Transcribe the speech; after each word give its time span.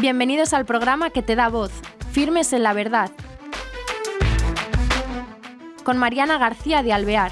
Bienvenidos 0.00 0.54
al 0.54 0.64
programa 0.64 1.10
que 1.10 1.20
te 1.20 1.36
da 1.36 1.50
voz, 1.50 1.70
Firmes 2.10 2.54
en 2.54 2.62
la 2.62 2.72
Verdad, 2.72 3.10
con 5.84 5.98
Mariana 5.98 6.38
García 6.38 6.82
de 6.82 6.94
Alvear. 6.94 7.30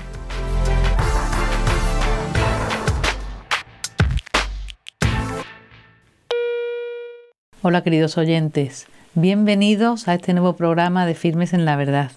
Hola 7.63 7.83
queridos 7.83 8.19
oyentes, 8.19 8.87
bienvenidos 9.15 10.07
a 10.07 10.13
este 10.13 10.35
nuevo 10.35 10.55
programa 10.55 11.07
de 11.07 11.15
Firmes 11.15 11.55
en 11.55 11.65
la 11.65 11.75
Verdad. 11.75 12.11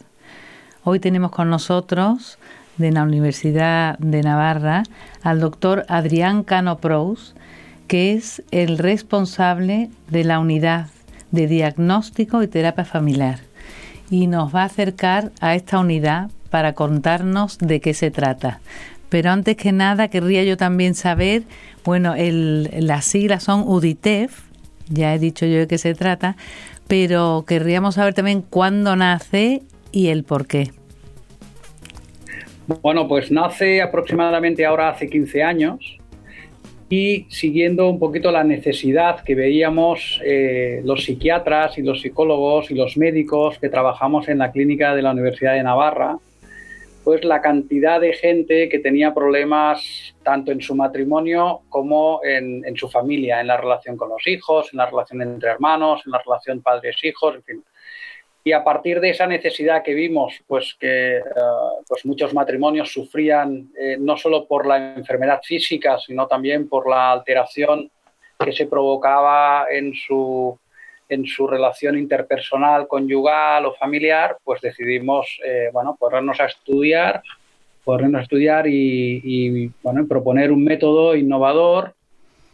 Hoy 0.83 0.99
tenemos 0.99 1.31
con 1.31 1.49
nosotros 1.49 2.38
de 2.75 2.91
la 2.91 3.04
Universidad 3.04 3.97
de 3.99 4.21
Navarra 4.21 4.83
al 5.24 5.39
doctor 5.39 5.86
Adrián 5.88 6.43
Cano 6.43 6.79
Prous, 6.79 7.36
que 7.91 8.13
es 8.13 8.41
el 8.51 8.77
responsable 8.77 9.89
de 10.09 10.23
la 10.23 10.39
unidad 10.39 10.87
de 11.32 11.45
diagnóstico 11.47 12.41
y 12.41 12.47
terapia 12.47 12.86
familiar. 12.86 13.39
Y 14.09 14.27
nos 14.27 14.55
va 14.55 14.61
a 14.61 14.68
acercar 14.68 15.33
a 15.41 15.55
esta 15.55 15.77
unidad 15.77 16.32
para 16.49 16.71
contarnos 16.71 17.57
de 17.57 17.82
qué 17.82 17.93
se 17.93 18.09
trata. 18.09 18.61
Pero 19.09 19.29
antes 19.29 19.57
que 19.57 19.73
nada, 19.73 20.07
querría 20.07 20.46
yo 20.46 20.55
también 20.55 20.96
saber, 20.96 21.43
bueno, 21.83 22.15
las 22.15 23.04
siglas 23.04 23.43
son 23.43 23.63
UDITEF, 23.68 24.39
ya 24.87 25.13
he 25.13 25.19
dicho 25.19 25.46
yo 25.46 25.57
de 25.57 25.68
qué 25.68 25.77
se 25.77 25.93
trata, 25.93 26.37
pero 26.87 27.43
querríamos 27.46 27.96
saber 27.96 28.13
también 28.13 28.41
cuándo 28.41 28.96
nace 28.96 29.63
y 29.91 30.07
el 30.07 30.23
por 30.23 30.47
qué. 30.47 30.71
Bueno, 32.67 33.09
pues 33.09 33.31
nace 33.31 33.81
aproximadamente 33.81 34.66
ahora 34.66 34.88
hace 34.88 35.09
15 35.09 35.44
años 35.44 36.00
y 36.91 37.25
siguiendo 37.29 37.88
un 37.89 37.99
poquito 37.99 38.33
la 38.33 38.43
necesidad 38.43 39.23
que 39.23 39.33
veíamos 39.33 40.19
eh, 40.25 40.81
los 40.83 41.05
psiquiatras 41.05 41.77
y 41.77 41.83
los 41.83 42.02
psicólogos 42.02 42.69
y 42.69 42.75
los 42.75 42.97
médicos 42.97 43.57
que 43.59 43.69
trabajamos 43.69 44.27
en 44.27 44.39
la 44.39 44.52
clínica 44.52 44.93
de 44.93 45.01
la 45.01 45.11
Universidad 45.11 45.53
de 45.53 45.63
Navarra, 45.63 46.17
pues 47.05 47.23
la 47.23 47.41
cantidad 47.41 48.01
de 48.01 48.11
gente 48.11 48.67
que 48.67 48.79
tenía 48.79 49.13
problemas 49.13 50.13
tanto 50.21 50.51
en 50.51 50.59
su 50.59 50.75
matrimonio 50.75 51.61
como 51.69 52.19
en, 52.25 52.66
en 52.66 52.75
su 52.75 52.89
familia, 52.89 53.39
en 53.39 53.47
la 53.47 53.55
relación 53.55 53.95
con 53.95 54.09
los 54.09 54.27
hijos, 54.27 54.67
en 54.73 54.79
la 54.79 54.85
relación 54.88 55.21
entre 55.21 55.49
hermanos, 55.49 56.01
en 56.05 56.11
la 56.11 56.21
relación 56.21 56.61
padres-hijos, 56.61 57.35
en 57.35 57.44
fin 57.44 57.63
y 58.44 58.53
a 58.53 58.64
partir 58.64 59.00
de 59.00 59.11
esa 59.11 59.28
necesidad 59.28 59.84
que 59.84 59.94
vimos, 59.94 60.42
pues 60.47 60.75
que 60.80 61.17
eh, 61.17 61.22
pues 61.88 62.06
muchos 62.06 62.34
matrimonios 62.34 62.92
sufrían 62.92 63.70
eh, 63.78 63.97
no 64.00 64.17
solo 64.17 64.47
por 64.47 64.66
la 64.66 64.95
enfermedad 64.95 65.42
física, 65.44 66.00
sino 66.00 66.28
también 66.28 66.67
por 66.67 66.89
la 66.89 67.12
alteración 67.12 67.92
que 68.44 68.52
se 68.52 68.66
provocaba 68.66 69.67
en 69.72 69.94
su, 69.94 70.58
en 71.08 71.25
su 71.28 71.45
relación 71.45 72.00
interpersonal, 72.00 72.88
conyugal 72.88 73.67
o 73.67 73.75
familiar, 73.75 74.38
pues 74.44 74.59
decidimos 74.62 75.39
eh, 75.45 75.69
bueno, 75.72 75.95
ponernos 76.00 76.39
a 76.39 76.45
estudiar, 76.45 77.22
ponernos 77.84 78.22
a 78.22 78.23
estudiar 78.23 78.66
y, 78.67 79.72
bueno, 79.84 80.08
proponer 80.08 80.52
un 80.52 80.64
método 80.64 81.16
innovador 81.16 81.94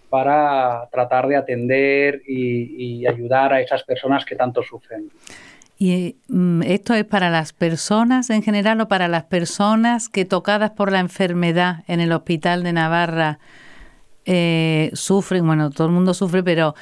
para 0.10 0.88
tratar 0.92 1.28
de 1.28 1.38
atender 1.38 2.22
y, 2.28 3.02
y 3.02 3.08
ayudar 3.08 3.54
a 3.54 3.62
esas 3.62 3.84
personas 3.84 4.26
que 4.26 4.36
tanto 4.36 4.62
sufren. 4.64 5.10
¿Y 5.78 6.18
mm, 6.28 6.64
esto 6.64 6.94
es 6.96 7.06
para 7.06 7.30
las 7.30 7.54
personas 7.54 8.30
en 8.30 8.42
general 8.42 8.82
o 8.82 8.88
para 8.88 9.08
las 9.08 9.26
personas 9.26 10.10
que 10.10 10.26
tocadas 10.26 10.72
por 10.72 10.92
la 10.92 11.00
enfermedad 11.00 11.84
en 11.88 12.00
el 12.00 12.12
hospital 12.12 12.64
de 12.64 12.74
Navarra 12.74 13.40
eh, 14.26 14.90
sufren? 14.94 15.46
Bueno, 15.46 15.70
todo 15.70 15.88
el 15.88 15.94
mundo 15.94 16.14
sufre, 16.14 16.44
pero 16.44 16.74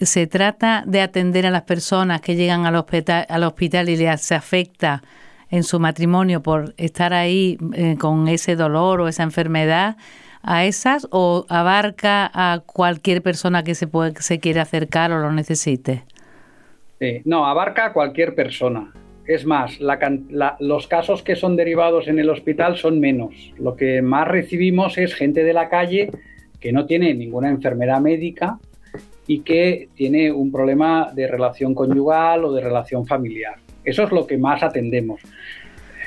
se 0.00 0.26
trata 0.26 0.84
de 0.86 1.02
atender 1.02 1.46
a 1.46 1.50
las 1.50 1.62
personas 1.62 2.22
que 2.22 2.34
llegan 2.34 2.64
al 2.64 2.76
hospital, 2.76 3.26
al 3.28 3.44
hospital 3.44 3.90
y 3.90 3.96
les 3.96 4.32
afecta 4.32 5.02
en 5.50 5.62
su 5.62 5.78
matrimonio 5.78 6.42
por 6.42 6.74
estar 6.78 7.12
ahí 7.12 7.58
eh, 7.74 7.96
con 7.98 8.28
ese 8.28 8.56
dolor 8.56 9.00
o 9.02 9.08
esa 9.08 9.22
enfermedad 9.22 9.96
a 10.42 10.64
esas 10.64 11.06
o 11.10 11.44
abarca 11.48 12.30
a 12.32 12.60
cualquier 12.60 13.22
persona 13.22 13.62
que 13.62 13.74
se, 13.74 13.86
puede, 13.86 14.14
que 14.14 14.22
se 14.22 14.38
quiera 14.38 14.62
acercar 14.62 15.12
o 15.12 15.18
lo 15.18 15.32
necesite? 15.32 16.04
No, 17.24 17.46
abarca 17.46 17.86
a 17.86 17.92
cualquier 17.92 18.34
persona. 18.34 18.92
Es 19.26 19.46
más, 19.46 19.78
los 20.58 20.88
casos 20.88 21.22
que 21.22 21.36
son 21.36 21.56
derivados 21.56 22.08
en 22.08 22.18
el 22.18 22.30
hospital 22.30 22.76
son 22.76 22.98
menos. 22.98 23.52
Lo 23.58 23.76
que 23.76 24.02
más 24.02 24.26
recibimos 24.26 24.98
es 24.98 25.14
gente 25.14 25.44
de 25.44 25.52
la 25.52 25.68
calle 25.68 26.10
que 26.58 26.72
no 26.72 26.86
tiene 26.86 27.14
ninguna 27.14 27.48
enfermedad 27.48 28.00
médica 28.00 28.58
y 29.26 29.40
que 29.40 29.88
tiene 29.94 30.32
un 30.32 30.50
problema 30.50 31.12
de 31.14 31.26
relación 31.26 31.74
conyugal 31.74 32.44
o 32.44 32.52
de 32.52 32.60
relación 32.60 33.06
familiar. 33.06 33.54
Eso 33.84 34.02
es 34.02 34.10
lo 34.10 34.26
que 34.26 34.36
más 34.36 34.62
atendemos. 34.62 35.20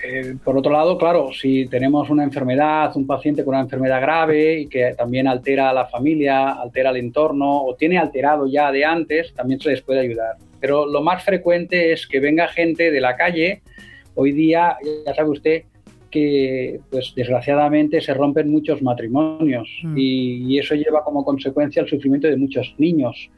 Eh, 0.06 0.36
por 0.44 0.58
otro 0.58 0.74
lado, 0.74 0.98
claro, 0.98 1.30
si 1.32 1.66
tenemos 1.68 2.10
una 2.10 2.26
enfermedad, 2.26 2.92
un 2.98 3.08
paciente 3.08 3.46
con 3.46 3.56
una 3.56 3.64
enfermedad 3.64 4.02
grave 4.02 4.60
y 4.60 4.68
que 4.68 4.94
también 4.98 5.30
altera 5.30 5.70
a 5.70 5.74
la 5.74 5.86
familia, 5.86 6.50
altera 6.50 6.90
el 6.90 6.98
entorno 6.98 7.64
o 7.64 7.76
tiene 7.76 7.98
alterado 7.98 8.46
ya 8.46 8.70
de 8.70 8.84
antes, 8.84 9.34
también 9.34 9.62
se 9.62 9.70
les 9.70 9.82
puede 9.82 10.02
ayudar. 10.02 10.36
Pero 10.64 10.86
lo 10.86 11.04
más 11.04 11.22
frecuente 11.26 11.92
es 11.92 12.08
que 12.08 12.22
venga 12.22 12.48
gente 12.48 12.90
de 12.90 13.02
la 13.02 13.18
calle. 13.18 13.64
Hoy 14.16 14.32
día, 14.32 14.78
ya 15.06 15.14
sabe 15.14 15.30
usted, 15.30 15.64
que 16.10 16.80
pues 16.90 17.12
desgraciadamente 17.14 18.00
se 18.00 18.14
rompen 18.14 18.50
muchos 18.50 18.82
matrimonios 18.82 19.68
mm. 19.84 19.98
y, 19.98 20.58
eso 20.58 20.74
lleva 20.76 21.04
como 21.04 21.26
consecuencia 21.26 21.82
el 21.82 21.90
sufrimiento 21.90 22.30
de 22.30 22.38
muchos 22.38 22.76
niños. 22.78 23.30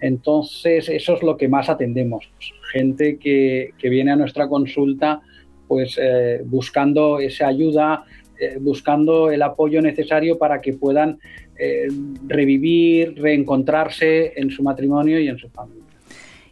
Entonces, 0.00 0.88
eso 0.88 1.14
es 1.14 1.22
lo 1.22 1.36
que 1.36 1.46
más 1.46 1.68
atendemos. 1.68 2.28
Gente 2.72 3.16
que, 3.16 3.70
que 3.78 3.88
viene 3.88 4.10
a 4.10 4.16
nuestra 4.16 4.48
consulta 4.48 5.20
pues 5.68 5.96
eh, 6.02 6.40
buscando 6.44 7.20
esa 7.20 7.46
ayuda, 7.46 8.02
eh, 8.40 8.56
buscando 8.60 9.30
el 9.30 9.42
apoyo 9.42 9.80
necesario 9.80 10.36
para 10.36 10.60
que 10.60 10.72
puedan 10.72 11.20
eh, 11.56 11.86
revivir, 12.26 13.14
reencontrarse 13.22 14.32
en 14.34 14.50
su 14.50 14.64
matrimonio 14.64 15.20
y 15.20 15.28
en 15.28 15.38
su 15.38 15.48
familia. 15.48 15.81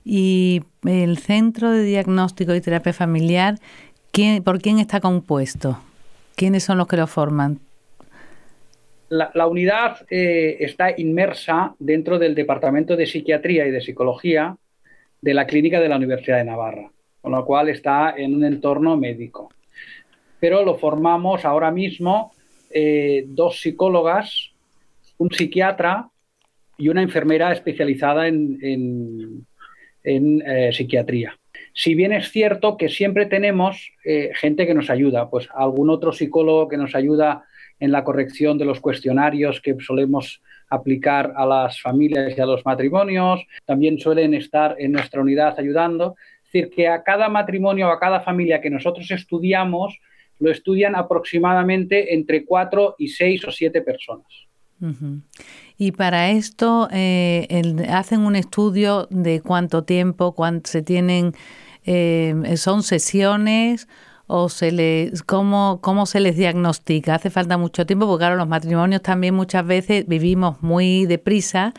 Y 0.05 0.63
el 0.85 1.19
Centro 1.19 1.71
de 1.71 1.85
Diagnóstico 1.85 2.55
y 2.55 2.61
Terapia 2.61 2.93
Familiar, 2.93 3.57
¿por 4.45 4.61
quién 4.61 4.79
está 4.79 5.01
compuesto? 5.01 5.79
¿Quiénes 6.37 6.65
son 6.65 6.79
los 6.79 6.87
que 6.87 6.97
lo 6.97 7.07
forman? 7.07 7.59
La, 9.09 9.47
unidad 9.47 10.07
está 10.09 10.95
inmersa 10.97 11.75
dentro 11.79 12.19
del 12.19 12.35
Departamento 12.35 12.97
de 12.97 13.07
Psiquiatría 13.07 13.67
y 13.67 13.73
de 13.73 13.81
Psicología 13.81 14.57
de 15.21 15.35
la 15.35 15.47
Clínica 15.47 15.81
de 15.81 15.89
la 15.89 15.97
Universidad 15.97 16.39
de 16.39 16.45
Navarra 16.45 16.91
con 17.21 17.33
lo 17.33 17.45
cual 17.45 17.69
está 17.69 18.15
en 18.17 18.35
un 18.35 18.45
entorno 18.45 18.97
médico. 18.97 19.51
Pero 20.39 20.65
lo 20.65 20.77
formamos 20.77 21.45
ahora 21.45 21.71
mismo 21.71 22.33
eh, 22.71 23.25
dos 23.29 23.61
psicólogas, 23.61 24.53
un 25.19 25.31
psiquiatra 25.31 26.09
y 26.79 26.89
una 26.89 27.03
enfermera 27.03 27.53
especializada 27.53 28.27
en, 28.27 29.47
eh, 30.05 30.71
psiquiatría. 30.73 31.37
Si 31.73 31.95
bien 31.95 32.13
es 32.13 32.31
cierto 32.31 32.77
que 32.77 32.89
siempre 32.89 33.27
tenemos 33.27 33.93
eh, 34.05 34.31
gente 34.35 34.67
que 34.67 34.75
nos 34.75 34.91
ayuda, 34.91 35.31
pues 35.31 35.49
algún 35.55 35.91
otro 35.91 36.13
psicólogo 36.13 36.69
que 36.69 36.77
nos 36.77 36.95
ayuda 36.95 37.45
en 37.79 37.93
la 37.93 38.05
corrección 38.05 38.59
de 38.59 38.65
los 38.65 38.81
cuestionarios 38.81 39.61
que 39.61 39.77
solemos 39.81 40.43
aplicar 40.69 41.33
a 41.37 41.47
las 41.47 41.81
familias 41.81 42.37
y 42.37 42.41
a 42.41 42.47
los 42.47 42.65
matrimonios, 42.65 43.41
también 43.65 43.99
suelen 43.99 44.35
estar 44.35 44.77
en 44.79 44.93
nuestra 44.93 45.21
unidad 45.21 45.59
ayudando, 45.59 46.15
es 46.45 46.53
decir, 46.53 46.71
que 46.71 46.89
a 46.89 47.03
cada 47.03 47.29
matrimonio 47.29 47.89
o 47.89 47.91
a 47.91 47.99
cada 47.99 48.21
familia 48.21 48.61
que 48.61 48.71
nosotros 48.71 49.11
estudiamos, 49.11 49.99
lo 50.39 50.51
estudian 50.51 50.95
aproximadamente 50.97 52.15
entre 52.15 52.45
cuatro 52.45 52.95
y 52.99 53.09
seis 53.09 53.45
o 53.45 53.53
siete 53.53 53.83
personas. 53.83 54.49
Y 55.81 55.93
para 55.93 56.29
esto 56.29 56.89
eh, 56.93 57.87
hacen 57.89 58.21
un 58.21 58.37
estudio 58.37 59.09
de 59.09 59.41
cuánto 59.41 59.83
tiempo, 59.83 60.33
cuánto 60.33 60.71
se 60.71 60.83
tienen, 60.83 61.33
eh, 61.87 62.35
son 62.59 62.83
sesiones 62.83 63.89
o 64.27 64.51
se 64.51 64.73
les, 64.73 65.23
cómo, 65.23 65.79
cómo 65.81 66.05
se 66.05 66.21
les 66.21 66.37
diagnostica. 66.37 67.15
Hace 67.15 67.31
falta 67.31 67.57
mucho 67.57 67.87
tiempo 67.87 68.07
porque 68.07 68.25
claro, 68.25 68.37
los 68.37 68.47
matrimonios 68.47 69.01
también 69.01 69.35
muchas 69.35 69.67
veces 69.67 70.07
vivimos 70.07 70.63
muy 70.63 71.07
deprisa 71.07 71.73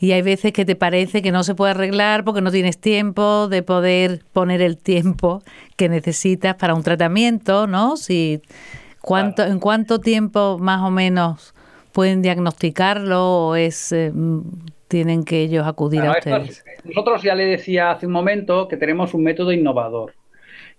y 0.00 0.12
hay 0.12 0.22
veces 0.22 0.54
que 0.54 0.64
te 0.64 0.74
parece 0.74 1.20
que 1.20 1.30
no 1.30 1.44
se 1.44 1.54
puede 1.54 1.72
arreglar 1.72 2.24
porque 2.24 2.40
no 2.40 2.50
tienes 2.50 2.78
tiempo 2.78 3.48
de 3.48 3.62
poder 3.62 4.24
poner 4.32 4.62
el 4.62 4.78
tiempo 4.78 5.42
que 5.76 5.90
necesitas 5.90 6.54
para 6.54 6.72
un 6.72 6.82
tratamiento, 6.82 7.66
¿no? 7.66 7.98
Si 7.98 8.40
cuánto 9.02 9.44
en 9.44 9.58
cuánto 9.58 9.98
tiempo 9.98 10.56
más 10.58 10.80
o 10.80 10.90
menos 10.90 11.52
pueden 11.92 12.22
diagnosticarlo 12.22 13.48
o 13.48 13.56
es 13.56 13.92
eh, 13.92 14.12
tienen 14.88 15.24
que 15.24 15.42
ellos 15.42 15.66
acudir 15.66 16.02
a 16.02 16.12
ustedes. 16.12 16.64
nosotros 16.84 17.22
ya 17.22 17.34
le 17.34 17.46
decía 17.46 17.92
hace 17.92 18.06
un 18.06 18.12
momento 18.12 18.68
que 18.68 18.76
tenemos 18.76 19.14
un 19.14 19.22
método 19.22 19.52
innovador. 19.52 20.14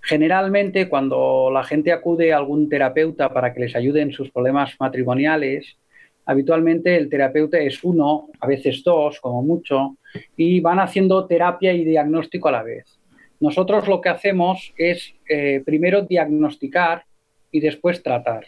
Generalmente, 0.02 0.90
cuando 0.90 1.50
la 1.52 1.64
gente 1.64 1.92
acude 1.92 2.34
a 2.34 2.38
algún 2.38 2.68
terapeuta 2.68 3.34
para 3.34 3.54
que 3.54 3.62
les 3.62 3.76
ayude 3.76 4.02
en 4.02 4.12
sus 4.12 4.30
problemas 4.30 4.76
matrimoniales, 4.80 5.78
habitualmente 6.26 6.96
el 6.98 7.10
terapeuta 7.10 7.58
es 7.58 7.84
uno, 7.84 8.28
a 8.40 8.48
veces 8.48 8.84
dos, 8.84 9.20
como 9.22 9.42
mucho, 9.42 9.98
y 10.36 10.60
van 10.60 10.80
haciendo 10.80 11.26
terapia 11.26 11.74
y 11.74 11.86
diagnóstico 11.86 12.50
a 12.50 12.52
la 12.52 12.64
vez. 12.64 13.00
Nosotros 13.40 13.88
lo 13.88 14.02
que 14.02 14.10
hacemos 14.10 14.74
es 14.78 15.16
eh, 15.28 15.64
primero 15.66 16.02
diagnosticar 16.02 17.06
y 17.50 17.62
después 17.62 18.04
tratar. 18.04 18.46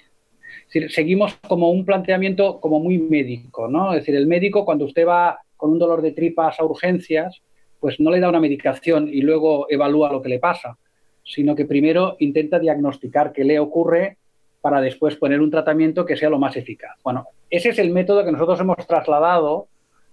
Seguimos 0.90 1.36
como 1.48 1.70
un 1.70 1.86
planteamiento 1.86 2.60
como 2.60 2.80
muy 2.80 2.98
médico, 2.98 3.68
¿no? 3.68 3.94
Es 3.94 4.02
decir, 4.02 4.16
el 4.16 4.28
médico 4.28 4.66
cuando 4.66 4.86
usted 4.86 5.08
va 5.08 5.40
con 5.58 5.72
un 5.72 5.80
dolor 5.80 6.02
de 6.02 6.12
tripas 6.12 6.60
a 6.60 6.66
urgencias, 6.66 7.42
pues 7.80 8.00
no 8.00 8.12
le 8.12 8.20
da 8.20 8.30
una 8.30 8.40
medicación 8.40 9.08
y 9.08 9.22
luego 9.22 9.68
evalúa 9.70 10.12
lo 10.12 10.22
que 10.22 10.30
le 10.30 10.40
pasa, 10.40 10.78
sino 11.24 11.56
que 11.56 11.66
primero 11.66 12.16
intenta 12.20 12.60
diagnosticar 12.60 13.32
qué 13.32 13.44
le 13.44 13.60
ocurre 13.60 14.18
para 14.62 14.82
después 14.82 15.16
poner 15.16 15.42
un 15.42 15.52
tratamiento 15.52 16.06
que 16.06 16.18
sea 16.18 16.30
lo 16.30 16.40
más 16.40 16.56
eficaz. 16.58 16.98
Bueno, 17.04 17.28
ese 17.50 17.70
es 17.70 17.80
el 17.80 17.92
método 17.92 18.26
que 18.26 18.32
nosotros 18.32 18.60
hemos 18.60 18.78
trasladado 18.88 19.68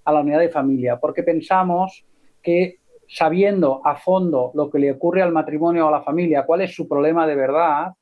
a 0.05 0.13
la 0.13 0.21
unidad 0.21 0.41
de 0.41 0.49
familia, 0.49 0.99
porque 0.99 1.23
pensamos 1.23 2.05
que 2.43 2.79
sabiendo 3.09 3.81
a 3.85 3.97
fondo 3.97 4.51
lo 4.55 4.71
que 4.71 4.79
le 4.79 4.93
ocurre 4.93 5.23
al 5.23 5.33
matrimonio 5.33 5.85
o 5.85 5.89
a 5.89 5.93
la 5.93 6.03
familia, 6.03 6.45
cuál 6.45 6.63
es 6.63 6.75
su 6.75 6.89
problema 6.89 7.27
de 7.27 7.35
verdad, 7.35 7.93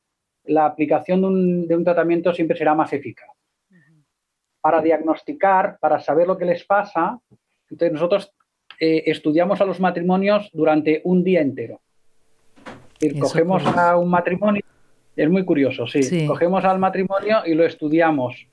la 0.45 0.65
aplicación 0.65 1.21
de 1.67 1.75
un, 1.75 1.83
tratamiento 1.83 2.33
siempre 2.33 2.57
será 2.57 2.73
más 2.73 2.91
eficaz. 2.93 3.29
Para 4.59 4.81
diagnosticar, 4.81 5.77
para 5.79 5.99
saber 5.99 6.27
lo 6.27 6.37
que 6.37 6.45
les 6.45 6.63
pasa, 6.63 7.19
entonces 7.69 7.93
nosotros 7.93 8.33
eh, 8.79 9.03
estudiamos 9.07 9.61
a 9.61 9.65
los 9.65 9.79
matrimonios 9.79 10.49
durante 10.53 11.01
un 11.03 11.23
día 11.23 11.41
entero. 11.41 11.81
cogemos 13.19 13.65
a 13.65 13.97
un 13.97 14.09
matrimonio, 14.09 14.63
es 15.15 15.29
muy 15.29 15.45
curioso, 15.45 15.87
sí. 15.87 16.27
Cogemos 16.27 16.63
al 16.65 16.79
matrimonio 16.79 17.41
y 17.45 17.53
lo 17.53 17.65
estudiamos. 17.65 18.47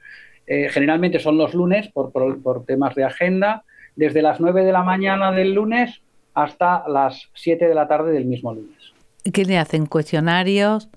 Eh, 0.47 0.69
generalmente 0.71 1.19
son 1.19 1.37
los 1.37 1.53
lunes 1.53 1.89
por, 1.89 2.11
por, 2.11 2.65
temas 2.65 2.95
de 2.95 3.05
agenda, 3.05 3.65
desde 3.97 4.23
las 4.23 4.41
9 4.41 4.65
de 4.65 4.73
la 4.73 4.83
mañana 4.83 5.31
del 5.31 5.53
lunes 5.53 6.01
hasta 6.33 6.89
las 6.89 7.29
7 7.35 7.69
de 7.69 7.75
la 7.75 7.87
tarde 7.87 8.13
del 8.13 8.25
mismo 8.25 8.55
lunes. 8.55 8.95
¿Qué 9.31 9.45
le 9.45 9.59
hacen? 9.59 9.85
¿Cuestionarios? 9.87 10.89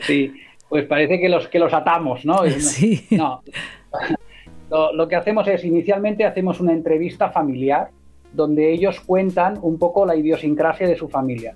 Sí, 0.00 0.32
pues 0.68 0.86
parece 0.86 1.20
que 1.20 1.28
los, 1.28 1.48
que 1.48 1.58
los 1.58 1.72
atamos, 1.72 2.24
¿no? 2.24 2.44
Sí. 2.58 3.06
No. 3.10 3.42
Lo, 4.94 5.06
que 5.06 5.16
hacemos 5.16 5.46
es, 5.48 5.64
inicialmente 5.64 6.24
hacemos 6.24 6.58
una 6.60 6.72
entrevista 6.72 7.30
familiar 7.30 7.90
donde 8.32 8.72
ellos 8.72 9.00
cuentan 9.00 9.58
un 9.60 9.78
poco 9.78 10.06
la 10.06 10.16
idiosincrasia 10.16 10.88
de 10.88 10.96
su 10.96 11.08
familia. 11.08 11.54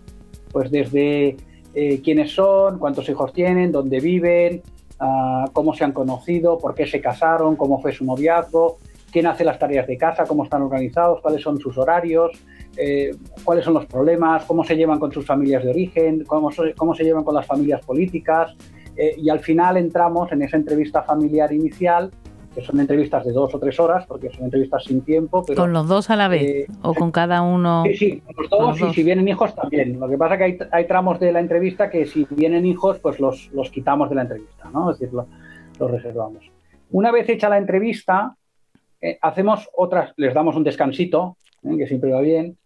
Pues 0.53 0.71
desde 0.71 1.37
eh, 1.75 2.01
quiénes 2.05 2.33
son, 2.33 2.79
cuántos 2.79 3.09
hijos 3.09 3.33
tienen, 3.33 3.73
dónde 3.73 4.01
viven, 4.01 4.63
ah, 5.01 5.47
cómo 5.55 5.73
se 5.73 5.85
han 5.85 5.93
conocido, 5.93 6.59
por 6.59 6.75
qué 6.75 6.87
se 6.87 7.01
casaron, 7.01 7.57
cómo 7.57 7.81
fue 7.81 7.93
su 7.93 8.05
noviazgo, 8.05 8.77
quién 9.11 9.27
hace 9.27 9.45
las 9.45 9.59
tareas 9.59 9.87
de 9.87 9.97
casa, 9.97 10.25
cómo 10.27 10.45
están 10.45 10.61
organizados, 10.61 11.23
cuáles 11.23 11.41
son 11.41 11.59
sus 11.59 11.79
horarios, 11.79 12.33
eh, 12.77 13.15
cuáles 13.45 13.65
son 13.65 13.75
los 13.75 13.87
problemas, 13.87 14.45
cómo 14.45 14.65
se 14.65 14.77
llevan 14.77 14.99
con 14.99 15.13
sus 15.13 15.25
familias 15.25 15.65
de 15.65 15.71
origen, 15.71 16.25
cómo, 16.25 16.51
cómo 16.77 16.95
se 16.95 17.05
llevan 17.05 17.25
con 17.25 17.35
las 17.35 17.47
familias 17.47 17.85
políticas. 17.85 18.55
Eh, 18.97 19.15
y 19.19 19.29
al 19.29 19.41
final 19.41 19.77
entramos 19.77 20.31
en 20.33 20.43
esa 20.43 20.57
entrevista 20.57 21.03
familiar 21.03 21.53
inicial, 21.53 22.11
que 22.55 22.63
son 22.63 22.81
entrevistas 22.81 23.25
de 23.25 23.33
dos 23.33 23.55
o 23.55 23.59
tres 23.59 23.79
horas, 23.79 24.07
porque 24.07 24.31
son 24.31 24.45
entrevistas 24.45 24.85
sin 24.85 25.03
tiempo. 25.03 25.45
¿Con 25.55 25.73
los 25.73 25.89
dos 25.89 26.09
a 26.11 26.17
la 26.17 26.29
vez? 26.29 26.43
Eh, 26.43 26.67
¿O 26.83 26.95
con 26.95 27.11
cada 27.11 27.43
uno? 27.43 27.85
Sí, 27.87 27.97
sí, 27.97 28.21
con 28.21 28.35
los 28.37 28.79
dos, 28.79 28.91
y 28.91 28.95
si 28.95 29.03
vienen 29.03 29.29
hijos 29.29 29.55
también. 29.55 30.01
Lo 30.01 30.09
que 30.09 30.17
pasa 30.17 30.35
es 30.35 30.39
que 30.39 30.45
hay, 30.45 30.59
hay, 30.73 30.87
tramos 30.87 31.21
de 31.21 31.33
la 31.33 31.41
entrevista 31.41 31.91
que 31.91 32.07
si 32.07 32.27
vienen 32.31 32.65
hijos, 32.65 32.99
pues 32.99 33.21
los, 33.21 33.51
los 33.53 33.71
quitamos 33.71 34.09
de 34.09 34.17
la 34.17 34.23
entrevista, 34.23 34.71
¿no? 34.71 34.91
Es 34.91 34.99
decir, 34.99 35.15
los 35.79 35.91
reservamos. 35.91 36.51
Una 36.91 37.11
vez 37.11 37.29
hecha 37.29 37.49
la 37.51 37.59
entrevista, 37.59 38.37
hacemos 39.21 39.69
otras, 39.77 40.15
les 40.17 40.33
damos 40.33 40.57
un 40.57 40.65
descansito, 40.65 41.37
que 41.77 41.87
siempre 41.87 42.13
va 42.13 42.21
bien, 42.21 42.57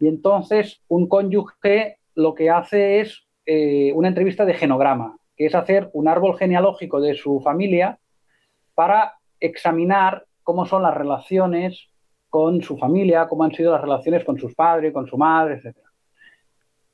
y 0.00 0.08
entonces 0.08 0.82
un 0.88 1.08
cónyuge 1.08 1.98
lo 2.14 2.34
que 2.34 2.50
hace 2.50 3.00
es 3.00 3.26
eh, 3.46 3.92
una 3.94 4.08
entrevista 4.08 4.44
de 4.44 4.54
genograma, 4.54 5.16
que 5.36 5.46
es 5.46 5.54
hacer 5.54 5.90
un 5.92 6.08
árbol 6.08 6.36
genealógico 6.36 7.00
de 7.00 7.14
su 7.14 7.40
familia 7.40 7.98
para 8.74 9.14
examinar 9.40 10.26
cómo 10.42 10.66
son 10.66 10.82
las 10.82 10.94
relaciones 10.94 11.88
con 12.28 12.62
su 12.62 12.76
familia, 12.76 13.28
cómo 13.28 13.44
han 13.44 13.52
sido 13.52 13.72
las 13.72 13.80
relaciones 13.80 14.24
con 14.24 14.38
sus 14.38 14.54
padres, 14.54 14.92
con 14.92 15.06
su 15.06 15.16
madre, 15.16 15.60
etc. 15.62 15.76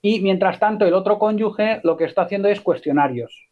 Y 0.02 0.20
mientras 0.20 0.58
tanto, 0.58 0.86
el 0.86 0.94
otro 0.94 1.18
cónyuge 1.18 1.80
lo 1.82 1.96
que 1.96 2.04
está 2.04 2.22
haciendo 2.22 2.48
es 2.48 2.60
cuestionarios 2.60 3.50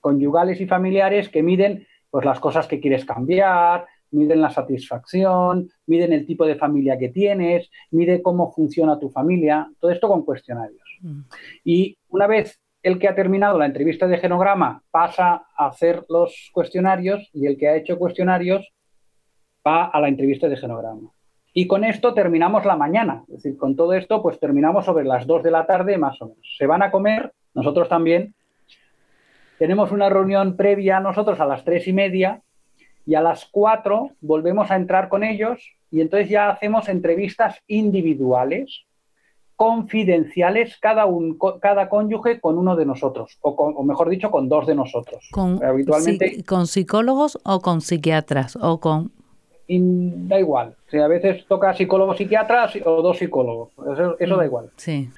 conyugales 0.00 0.60
y 0.60 0.66
familiares 0.66 1.28
que 1.28 1.42
miden 1.42 1.86
pues, 2.10 2.24
las 2.24 2.40
cosas 2.40 2.66
que 2.66 2.80
quieres 2.80 3.04
cambiar, 3.04 3.86
miden 4.10 4.40
la 4.40 4.50
satisfacción, 4.50 5.70
miden 5.86 6.12
el 6.12 6.26
tipo 6.26 6.46
de 6.46 6.56
familia 6.56 6.98
que 6.98 7.08
tienes, 7.08 7.70
mide 7.90 8.22
cómo 8.22 8.52
funciona 8.52 8.98
tu 8.98 9.10
familia, 9.10 9.70
todo 9.80 9.90
esto 9.90 10.08
con 10.08 10.24
cuestionarios. 10.24 10.82
Mm. 11.00 11.20
Y 11.64 11.96
una 12.08 12.26
vez 12.26 12.60
el 12.82 12.98
que 12.98 13.08
ha 13.08 13.14
terminado 13.14 13.58
la 13.58 13.66
entrevista 13.66 14.06
de 14.06 14.18
genograma 14.18 14.82
pasa 14.90 15.46
a 15.56 15.66
hacer 15.66 16.04
los 16.08 16.50
cuestionarios 16.52 17.28
y 17.32 17.46
el 17.46 17.56
que 17.58 17.68
ha 17.68 17.76
hecho 17.76 17.98
cuestionarios 17.98 18.72
va 19.66 19.86
a 19.86 20.00
la 20.00 20.08
entrevista 20.08 20.48
de 20.48 20.56
genograma. 20.56 21.10
Y 21.52 21.66
con 21.66 21.82
esto 21.82 22.14
terminamos 22.14 22.64
la 22.64 22.76
mañana, 22.76 23.24
es 23.28 23.42
decir, 23.42 23.56
con 23.56 23.74
todo 23.74 23.94
esto 23.94 24.22
pues 24.22 24.38
terminamos 24.38 24.84
sobre 24.84 25.04
las 25.04 25.26
2 25.26 25.42
de 25.42 25.50
la 25.50 25.66
tarde 25.66 25.98
más 25.98 26.20
o 26.22 26.26
menos. 26.28 26.54
Se 26.56 26.66
van 26.66 26.82
a 26.82 26.90
comer, 26.90 27.32
nosotros 27.54 27.88
también. 27.88 28.34
Tenemos 29.58 29.90
una 29.90 30.08
reunión 30.08 30.56
previa 30.56 31.00
nosotros 31.00 31.40
a 31.40 31.46
las 31.46 31.64
tres 31.64 31.88
y 31.88 31.92
media 31.92 32.42
y 33.08 33.14
a 33.14 33.22
las 33.22 33.46
4 33.46 34.10
volvemos 34.20 34.70
a 34.70 34.76
entrar 34.76 35.08
con 35.08 35.24
ellos 35.24 35.58
y 35.90 36.02
entonces 36.02 36.28
ya 36.28 36.50
hacemos 36.50 36.90
entrevistas 36.90 37.56
individuales, 37.66 38.84
confidenciales, 39.56 40.76
cada, 40.78 41.06
un, 41.06 41.38
cada 41.62 41.88
cónyuge 41.88 42.38
con 42.38 42.58
uno 42.58 42.76
de 42.76 42.84
nosotros, 42.84 43.38
o, 43.40 43.82
mejor 43.82 44.10
dicho, 44.10 44.30
con 44.30 44.50
dos 44.50 44.66
de 44.66 44.74
nosotros. 44.74 45.26
Con, 45.32 45.64
Habitualmente, 45.64 46.44
¿Con 46.44 46.66
psicólogos 46.66 47.38
o 47.44 47.60
con 47.60 47.80
psiquiatras? 47.80 48.56
o 48.60 48.78
con 48.78 49.10
Da 49.70 50.38
igual. 50.38 50.76
a 50.92 51.08
veces 51.08 51.46
toca 51.46 51.72
psicólogos, 51.72 52.18
psiquiatras 52.18 52.76
o 52.84 53.00
dos 53.00 53.16
psicólogos. 53.16 53.70
Eso, 54.18 54.36
da 54.36 54.42
mm, 54.42 54.46
igual. 54.46 54.70
Sí. 54.76 55.08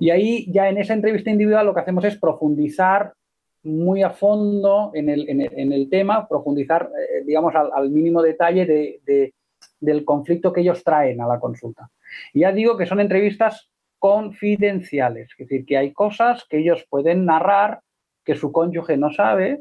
Y 0.00 0.10
ahí 0.10 0.50
ya 0.50 0.68
en 0.68 0.78
esa 0.78 0.94
entrevista 0.94 1.30
individual 1.30 1.66
lo 1.66 1.74
que 1.74 1.80
hacemos 1.80 2.04
es 2.04 2.16
profundizar 2.16 3.12
muy 3.62 4.02
a 4.02 4.10
fondo 4.10 4.90
en 4.94 5.08
el, 5.08 5.28
en 5.28 5.72
el, 5.72 5.90
tema, 5.90 6.26
profundizar, 6.26 6.90
eh, 6.96 7.22
digamos, 7.24 7.54
al, 7.54 7.90
mínimo 7.90 8.22
detalle 8.22 8.64
de, 8.64 9.34
del 9.80 10.04
conflicto 10.04 10.52
que 10.52 10.62
ellos 10.62 10.82
traen 10.82 11.20
a 11.20 11.26
la 11.26 11.38
consulta. 11.38 11.90
Ya 12.32 12.52
digo 12.52 12.76
que 12.76 12.86
son 12.86 13.00
entrevistas 13.00 13.70
confidenciales, 13.98 15.28
es 15.32 15.48
decir, 15.48 15.66
que 15.66 15.76
hay 15.76 15.92
cosas 15.92 16.46
que 16.48 16.58
ellos 16.58 16.86
pueden 16.88 17.26
narrar 17.26 17.80
que 18.24 18.34
su 18.34 18.50
cónyuge 18.50 18.96
no 18.96 19.12
sabe 19.12 19.60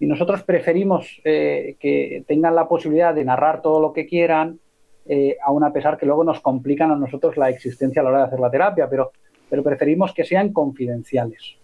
y 0.00 0.06
nosotros 0.06 0.42
preferimos 0.42 1.20
eh, 1.24 1.76
que 1.78 2.24
tengan 2.26 2.54
la 2.54 2.66
posibilidad 2.66 3.14
de 3.14 3.24
narrar 3.24 3.60
todo 3.60 3.80
lo 3.80 3.92
que 3.92 4.06
quieran, 4.06 4.58
eh, 5.06 5.36
aun 5.44 5.64
a 5.64 5.72
pesar 5.72 5.98
que 5.98 6.06
luego 6.06 6.24
nos 6.24 6.40
complican 6.40 6.90
a 6.90 6.96
nosotros 6.96 7.36
la 7.36 7.50
existencia 7.50 8.00
a 8.00 8.04
la 8.04 8.10
hora 8.10 8.18
de 8.20 8.24
hacer 8.26 8.40
la 8.40 8.50
terapia, 8.50 8.88
pero, 8.88 9.12
pero 9.50 9.62
preferimos 9.62 10.14
que 10.14 10.24
sean 10.24 10.52
confidenciales. 10.52 11.58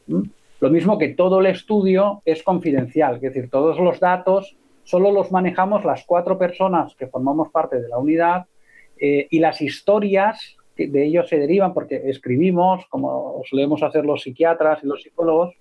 Lo 0.61 0.69
mismo 0.69 0.99
que 0.99 1.09
todo 1.09 1.41
el 1.41 1.47
estudio 1.47 2.23
es 2.25 2.43
confidencial, 2.43 3.17
es 3.17 3.23
decir, 3.23 3.49
todos 3.51 3.79
los 3.79 3.99
datos 3.99 4.57
solo 4.85 5.11
los 5.11 5.31
manejamos 5.31 5.85
las 5.85 6.05
cuatro 6.05 6.37
personas 6.37 6.95
que 6.97 7.07
formamos 7.07 7.49
parte 7.51 7.81
de 7.81 7.89
la 7.89 7.99
unidad 7.99 8.47
eh, 8.99 9.27
y 9.31 9.39
las 9.39 9.61
historias 9.61 10.57
que 10.77 10.89
de 10.89 11.07
ellos 11.07 11.29
se 11.29 11.39
derivan 11.39 11.73
porque 11.73 12.03
escribimos, 12.07 12.85
como 12.89 13.43
solemos 13.49 13.83
hacer 13.83 14.05
los 14.05 14.23
psiquiatras 14.23 14.83
y 14.83 14.87
los 14.87 15.03
psicólogos, 15.03 15.55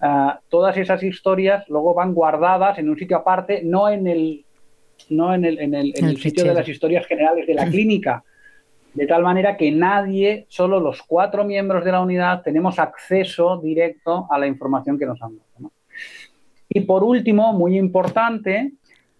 ah, 0.00 0.40
todas 0.48 0.76
esas 0.76 1.02
historias 1.02 1.68
luego 1.68 1.94
van 1.94 2.14
guardadas 2.14 2.78
en 2.78 2.88
un 2.88 2.98
sitio 2.98 3.18
aparte, 3.18 3.62
no 3.62 3.88
en 3.88 4.06
el, 4.06 4.44
no 5.08 5.34
en 5.34 5.44
el, 5.44 5.58
en 5.60 5.74
el 5.74 6.16
sitio 6.16 6.44
de 6.44 6.54
las 6.54 6.68
historias 6.68 7.06
generales 7.06 7.46
de 7.46 7.54
la 7.54 7.66
clínica, 7.70 8.24
de 8.94 9.06
tal 9.06 9.22
manera 9.22 9.56
que 9.56 9.70
nadie, 9.70 10.46
solo 10.48 10.78
los 10.78 11.02
cuatro 11.02 11.44
miembros 11.44 11.84
de 11.84 11.92
la 11.92 12.00
unidad, 12.00 12.42
tenemos 12.42 12.78
acceso 12.78 13.58
directo 13.58 14.26
a 14.30 14.38
la 14.38 14.46
información 14.46 14.98
que 14.98 15.06
nos 15.06 15.22
han 15.22 15.36
dado. 15.36 15.72
Y 16.68 16.80
por 16.80 17.02
último, 17.02 17.52
muy 17.52 17.78
importante, 17.78 18.72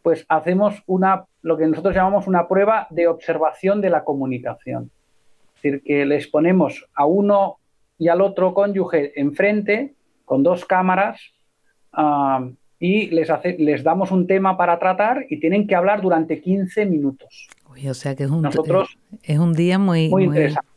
pues 0.03 0.27
hacemos 0.29 0.83
una, 0.87 1.25
lo 1.43 1.57
que 1.57 1.67
nosotros 1.67 1.95
llamamos 1.95 2.27
una 2.27 2.49
prueba 2.49 2.87
de 2.91 3.07
observación 3.07 3.81
de 3.81 3.91
la 3.91 4.05
comunicación. 4.05 4.91
Es 5.57 5.63
decir, 5.63 5.83
que 5.83 6.05
les 6.05 6.27
ponemos 6.29 6.87
a 6.95 7.07
uno 7.07 7.59
y 7.99 8.09
al 8.09 8.21
otro 8.21 8.53
cónyuge 8.53 9.19
enfrente 9.21 9.95
con 10.25 10.43
dos 10.43 10.65
cámaras 10.65 11.21
ah, 11.93 12.47
y 12.79 13.09
les, 13.11 13.31
hace, 13.31 13.57
les 13.59 13.83
damos 13.83 14.11
un 14.11 14.27
tema 14.27 14.57
para 14.57 14.79
tratar 14.79 15.25
y 15.29 15.39
tienen 15.39 15.67
que 15.67 15.77
hablar 15.77 16.03
durante 16.03 16.41
15 16.41 16.85
minutos 16.87 17.49
o 17.89 17.95
sea 17.95 18.15
que 18.15 18.25
es 18.25 18.31
un, 18.31 18.49
es 19.23 19.39
un 19.39 19.53
día 19.55 19.79
muy, 19.79 20.09
muy, 20.09 20.29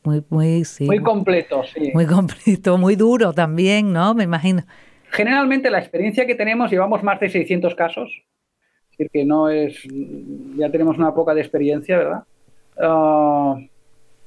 muy, 0.04 0.64
muy, 0.80 1.00
completo, 1.02 1.64
sí. 1.64 1.92
Muy 1.94 2.06
completo, 2.06 2.78
muy 2.78 2.96
duro 2.96 3.34
también, 3.34 3.92
¿no? 3.94 4.14
Me 4.14 4.24
imagino. 4.24 4.64
Generalmente 5.12 5.70
la 5.70 5.80
experiencia 5.80 6.26
que 6.26 6.36
tenemos, 6.36 6.72
llevamos 6.72 7.04
más 7.04 7.20
de 7.20 7.30
600 7.30 7.76
casos. 7.76 8.12
decir 8.92 9.10
que 9.12 9.26
no 9.26 9.50
es, 9.50 9.82
ya 10.58 10.70
tenemos 10.70 10.98
una 10.98 11.14
poca 11.14 11.34
de 11.34 11.42
experiencia, 11.42 11.98
¿verdad? 11.98 12.24
Ah, 12.78 13.58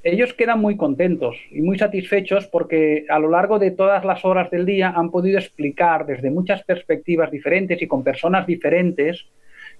ellos 0.03 0.33
quedan 0.33 0.61
muy 0.61 0.77
contentos 0.77 1.35
y 1.51 1.61
muy 1.61 1.77
satisfechos 1.77 2.47
porque 2.47 3.05
a 3.09 3.19
lo 3.19 3.29
largo 3.29 3.59
de 3.59 3.71
todas 3.71 4.05
las 4.05 4.23
horas 4.23 4.49
del 4.49 4.65
día 4.65 4.93
han 4.95 5.11
podido 5.11 5.37
explicar 5.37 6.05
desde 6.05 6.31
muchas 6.31 6.63
perspectivas 6.63 7.31
diferentes 7.31 7.81
y 7.81 7.87
con 7.87 8.03
personas 8.03 8.47
diferentes 8.47 9.25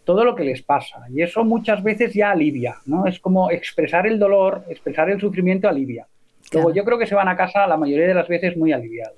todo 0.10 0.26
lo 0.26 0.36
que 0.36 0.44
les 0.44 0.64
pasa. 0.64 1.06
Y 1.14 1.22
eso 1.22 1.44
muchas 1.44 1.84
veces 1.84 2.16
ya 2.16 2.32
alivia, 2.32 2.78
¿no? 2.88 3.06
Es 3.06 3.20
como 3.20 3.52
expresar 3.52 4.08
el 4.08 4.18
dolor, 4.18 4.64
expresar 4.68 5.08
el 5.08 5.20
sufrimiento 5.20 5.70
alivia. 5.70 6.08
Luego 6.52 6.74
yo 6.74 6.84
creo 6.84 6.98
que 6.98 7.06
se 7.06 7.14
van 7.14 7.28
a 7.28 7.38
casa 7.38 7.68
la 7.68 7.78
mayoría 7.78 8.08
de 8.08 8.16
las 8.16 8.28
veces 8.28 8.58
muy 8.58 8.74
aliviados. 8.74 9.16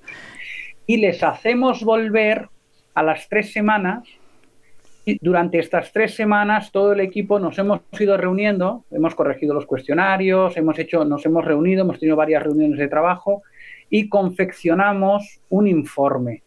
Y 0.86 0.98
les 0.98 1.22
hacemos 1.22 1.82
volver 1.82 2.50
a 2.92 3.02
las 3.02 3.26
tres 3.30 3.54
semanas 3.54 4.06
y 5.06 5.16
durante 5.18 5.60
estas 5.60 5.94
tres 5.94 6.14
semanas 6.14 6.70
todo 6.70 6.92
el 6.92 7.00
equipo 7.00 7.38
nos 7.38 7.58
hemos 7.58 7.80
ido 7.98 8.18
reuniendo, 8.18 8.84
hemos 8.90 9.14
corregido 9.14 9.54
los 9.54 9.64
cuestionarios, 9.64 10.58
hemos 10.58 10.78
hecho, 10.78 11.06
nos 11.06 11.24
hemos 11.24 11.42
reunido, 11.42 11.84
hemos 11.84 12.00
tenido 12.00 12.18
varias 12.18 12.42
reuniones 12.42 12.78
de 12.78 12.88
trabajo 12.88 13.42
y 13.88 14.10
confeccionamos 14.10 15.40
un 15.48 15.68
informe 15.68 16.42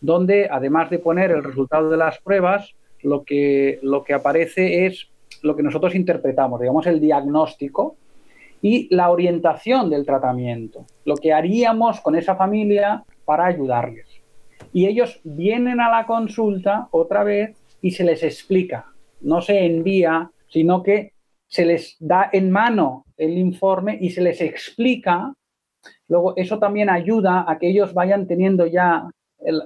donde 0.00 0.48
además 0.50 0.88
de 0.88 0.98
poner 0.98 1.30
el 1.30 1.44
resultado 1.44 1.90
de 1.90 1.98
las 1.98 2.18
pruebas, 2.20 2.74
lo 3.02 3.24
que, 3.24 3.78
lo 3.82 4.04
que 4.04 4.14
aparece 4.14 4.86
es 4.86 5.08
lo 5.42 5.56
que 5.56 5.62
nosotros 5.62 5.94
interpretamos, 5.94 6.60
digamos 6.60 6.86
el 6.86 7.00
diagnóstico 7.00 7.96
y 8.60 8.94
la 8.94 9.10
orientación 9.10 9.90
del 9.90 10.06
tratamiento, 10.06 10.86
lo 11.04 11.16
que 11.16 11.32
haríamos 11.32 12.00
con 12.00 12.14
esa 12.14 12.36
familia 12.36 13.04
para 13.24 13.46
ayudarles. 13.46 14.06
Y 14.72 14.86
ellos 14.86 15.20
vienen 15.24 15.80
a 15.80 15.90
la 15.90 16.06
consulta 16.06 16.88
otra 16.92 17.24
vez 17.24 17.56
y 17.80 17.90
se 17.90 18.04
les 18.04 18.22
explica. 18.22 18.86
No 19.20 19.40
se 19.40 19.66
envía, 19.66 20.30
sino 20.48 20.82
que 20.82 21.12
se 21.48 21.66
les 21.66 21.96
da 21.98 22.30
en 22.32 22.50
mano 22.50 23.04
el 23.16 23.36
informe 23.36 23.98
y 24.00 24.10
se 24.10 24.22
les 24.22 24.40
explica. 24.40 25.34
Luego, 26.08 26.34
eso 26.36 26.58
también 26.58 26.88
ayuda 26.88 27.44
a 27.46 27.58
que 27.58 27.68
ellos 27.68 27.92
vayan 27.92 28.26
teniendo 28.26 28.66
ya 28.66 29.10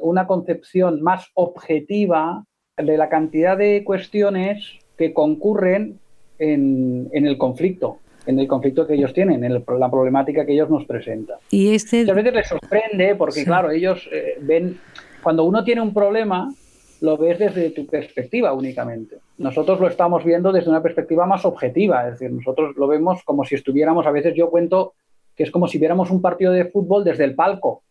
una 0.00 0.26
concepción 0.26 1.02
más 1.02 1.30
objetiva 1.34 2.44
de 2.76 2.98
la 2.98 3.08
cantidad 3.08 3.56
de 3.56 3.82
cuestiones 3.84 4.78
que 4.98 5.14
concurren 5.14 5.98
en, 6.38 7.08
el 7.12 7.38
conflicto 7.38 7.98
en 8.26 8.40
el 8.40 8.48
conflicto 8.48 8.86
que 8.88 8.94
ellos 8.94 9.14
tienen, 9.14 9.44
en 9.44 9.54
la 9.54 9.90
problemática 9.90 10.44
que 10.44 10.52
ellos 10.52 10.68
nos 10.68 10.84
presentan. 10.84 11.36
Y 11.48 11.72
este... 11.76 12.00
Muchas 12.00 12.16
veces 12.16 12.34
les 12.34 12.48
sorprende 12.48 13.14
porque, 13.14 13.44
claro, 13.44 13.70
ellos 13.70 14.08
eh, 14.10 14.36
ven, 14.40 14.80
cuando 15.22 15.44
uno 15.44 15.62
tiene 15.62 15.80
un 15.80 15.94
problema, 15.94 16.52
lo 17.02 17.16
ves 17.16 17.38
desde 17.38 17.70
tu 17.70 17.86
perspectiva 17.86 18.52
únicamente. 18.52 19.18
Nosotros 19.38 19.78
lo 19.78 19.86
estamos 19.86 20.24
viendo 20.24 20.50
desde 20.50 20.70
una 20.70 20.82
perspectiva 20.82 21.24
más 21.24 21.44
objetiva, 21.44 22.08
es 22.08 22.18
decir, 22.18 22.32
nosotros 22.32 22.74
lo 22.76 22.88
vemos 22.88 23.22
como 23.22 23.44
si 23.44 23.54
estuviéramos, 23.54 24.04
a 24.08 24.10
veces 24.10 24.34
yo 24.34 24.50
cuento 24.50 24.94
que 25.36 25.44
es 25.44 25.52
como 25.52 25.68
si 25.68 25.78
viéramos 25.78 26.10
un 26.10 26.20
partido 26.20 26.50
de 26.52 26.64
fútbol 26.64 27.04
desde 27.04 27.22
el 27.22 27.36
palco. 27.36 27.82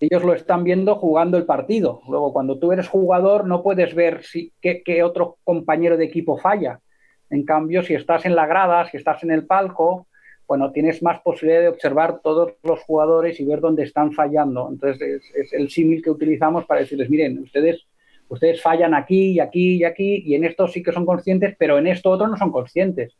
Ellos 0.00 0.24
lo 0.24 0.32
están 0.32 0.64
viendo 0.64 0.96
jugando 0.96 1.36
el 1.36 1.44
partido. 1.44 2.00
Luego, 2.08 2.32
cuando 2.32 2.58
tú 2.58 2.72
eres 2.72 2.88
jugador, 2.88 3.46
no 3.46 3.62
puedes 3.62 3.94
ver 3.94 4.24
si, 4.24 4.50
qué, 4.62 5.02
otro 5.02 5.36
compañero 5.44 5.98
de 5.98 6.06
equipo 6.06 6.38
falla. 6.38 6.80
En 7.28 7.44
cambio, 7.44 7.82
si 7.82 7.92
estás 7.92 8.24
en 8.24 8.34
la 8.34 8.46
grada, 8.46 8.88
si 8.88 8.96
estás 8.96 9.22
en 9.24 9.30
el 9.30 9.46
palco, 9.46 10.06
bueno, 10.48 10.72
tienes 10.72 11.02
más 11.02 11.20
posibilidad 11.20 11.60
de 11.60 11.68
observar 11.68 12.20
todos 12.22 12.54
los 12.62 12.80
jugadores 12.80 13.38
y 13.38 13.44
ver 13.44 13.60
dónde 13.60 13.82
están 13.82 14.12
fallando. 14.12 14.70
Entonces, 14.70 15.22
es, 15.34 15.52
el 15.52 15.68
símil 15.68 16.02
que 16.02 16.10
utilizamos 16.10 16.64
para 16.64 16.80
decirles, 16.80 17.10
miren, 17.10 17.38
ustedes, 17.38 17.86
ustedes 18.28 18.62
fallan 18.62 18.94
aquí 18.94 19.32
y 19.32 19.40
aquí 19.40 19.76
y 19.76 19.84
aquí, 19.84 20.22
y 20.24 20.34
en 20.34 20.44
esto 20.44 20.66
sí 20.66 20.82
que 20.82 20.92
son 20.92 21.04
conscientes, 21.04 21.54
pero 21.58 21.76
en 21.76 21.86
esto 21.86 22.10
otro 22.10 22.26
no 22.26 22.38
son 22.38 22.50
conscientes. 22.50 23.14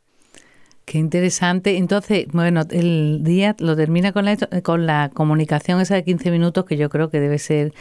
Qué 0.91 0.97
interesante. 0.97 1.77
Entonces, 1.77 2.25
bueno, 2.33 2.63
el 2.69 3.21
día 3.23 3.55
lo 3.59 3.77
termina 3.77 4.11
con 4.11 4.25
la, 4.25 4.35
con 4.61 4.85
la 4.85 5.09
comunicación 5.13 5.79
esa 5.79 5.95
de 5.95 6.03
15 6.03 6.31
minutos 6.31 6.65
que 6.65 6.75
yo 6.75 6.89
creo 6.89 7.09
que 7.09 7.21
debe 7.21 7.39
ser 7.39 7.71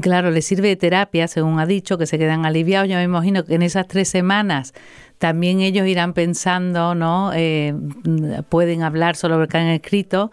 Claro, 0.00 0.32
le 0.32 0.42
sirve 0.42 0.66
de 0.66 0.76
terapia, 0.76 1.28
según 1.28 1.60
ha 1.60 1.66
dicho, 1.66 1.96
que 1.96 2.06
se 2.06 2.18
quedan 2.18 2.44
aliviados. 2.44 2.88
Yo 2.88 2.96
me 2.96 3.04
imagino 3.04 3.44
que 3.44 3.54
en 3.54 3.62
esas 3.62 3.86
tres 3.86 4.08
semanas 4.08 4.72
también 5.18 5.60
ellos 5.60 5.86
irán 5.86 6.12
pensando, 6.12 6.96
¿no? 6.96 7.32
Eh, 7.34 7.72
pueden 8.48 8.82
hablar 8.82 9.14
sobre 9.14 9.36
lo 9.36 9.46
que 9.46 9.58
han 9.58 9.68
escrito 9.68 10.32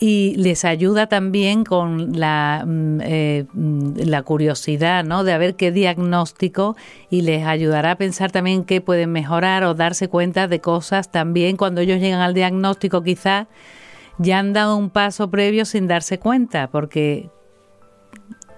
y 0.00 0.34
les 0.36 0.64
ayuda 0.64 1.06
también 1.08 1.62
con 1.64 2.18
la, 2.18 2.64
mm, 2.66 3.00
eh, 3.02 3.44
la 3.96 4.22
curiosidad, 4.22 5.04
¿no? 5.04 5.22
De 5.24 5.36
ver 5.36 5.54
qué 5.54 5.70
diagnóstico 5.70 6.74
y 7.10 7.20
les 7.20 7.46
ayudará 7.46 7.92
a 7.92 7.96
pensar 7.96 8.32
también 8.32 8.64
qué 8.64 8.80
pueden 8.80 9.12
mejorar 9.12 9.62
o 9.64 9.74
darse 9.74 10.08
cuenta 10.08 10.48
de 10.48 10.60
cosas 10.60 11.10
también 11.10 11.56
cuando 11.56 11.82
ellos 11.82 12.00
llegan 12.00 12.20
al 12.20 12.32
diagnóstico 12.34 13.02
quizás 13.02 13.46
ya 14.18 14.38
han 14.38 14.54
dado 14.54 14.76
un 14.76 14.90
paso 14.90 15.30
previo 15.30 15.64
sin 15.64 15.86
darse 15.86 16.18
cuenta, 16.18 16.68
porque 16.70 17.28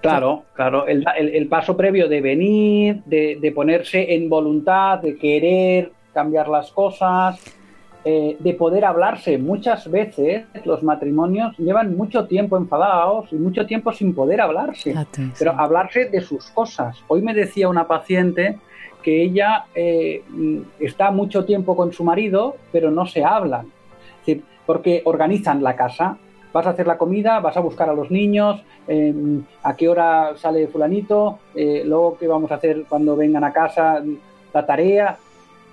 Claro, 0.03 0.43
claro. 0.53 0.85
El, 0.85 1.47
paso 1.47 1.77
previo 1.77 2.09
de 2.09 2.19
venir, 2.19 3.03
de, 3.05 3.51
ponerse 3.55 4.15
en 4.15 4.27
voluntad, 4.27 4.99
de 4.99 5.15
querer 5.15 5.93
cambiar 6.13 6.49
las 6.49 6.73
cosas, 6.73 7.39
eh, 8.05 8.35
de 8.37 8.53
poder 8.53 8.83
hablarse. 8.83 9.37
Muchas 9.37 9.89
veces 9.89 10.45
los 10.65 10.83
matrimonios 10.83 11.57
llevan 11.57 11.95
mucho 11.95 12.25
tiempo 12.27 12.57
enfadados 12.57 13.31
y 13.31 13.35
mucho 13.35 13.65
tiempo 13.65 13.93
sin 13.93 14.13
poder 14.13 14.41
hablarse, 14.41 14.93
pero 15.39 15.53
hablarse 15.53 16.09
de 16.09 16.19
sus 16.19 16.47
cosas. 16.47 17.01
Hoy 17.07 17.21
me 17.21 17.33
decía 17.33 17.69
una 17.69 17.87
paciente 17.87 18.57
que 19.01 19.21
ella 19.21 19.65
eh, 19.73 20.21
está 20.79 21.11
mucho 21.11 21.45
tiempo 21.45 21.77
con 21.77 21.93
su 21.93 22.03
marido, 22.03 22.57
pero 22.73 22.91
no 22.91 23.05
se 23.05 23.23
hablan. 23.23 23.67
porque 24.65 25.01
organizan 25.03 25.61
la 25.61 25.75
casa, 25.75 26.17
vas 26.53 26.65
a 26.67 26.69
hacer 26.69 26.87
la 26.87 26.97
comida, 26.97 27.41
vas 27.41 27.57
a 27.57 27.59
buscar 27.59 27.89
a 27.89 27.93
los 27.93 28.09
niños, 28.11 28.63
em, 28.87 29.43
a 29.61 29.75
qué 29.75 29.89
hora 29.89 30.37
sale 30.37 30.67
fulanito, 30.67 31.39
eh, 31.53 31.83
luego 31.85 32.17
qué 32.17 32.27
vamos 32.27 32.49
a 32.51 32.55
hacer 32.55 32.85
cuando 32.87 33.17
vengan 33.17 33.43
a 33.43 33.51
casa, 33.51 34.01
la 34.53 34.65
tarea, 34.65 35.17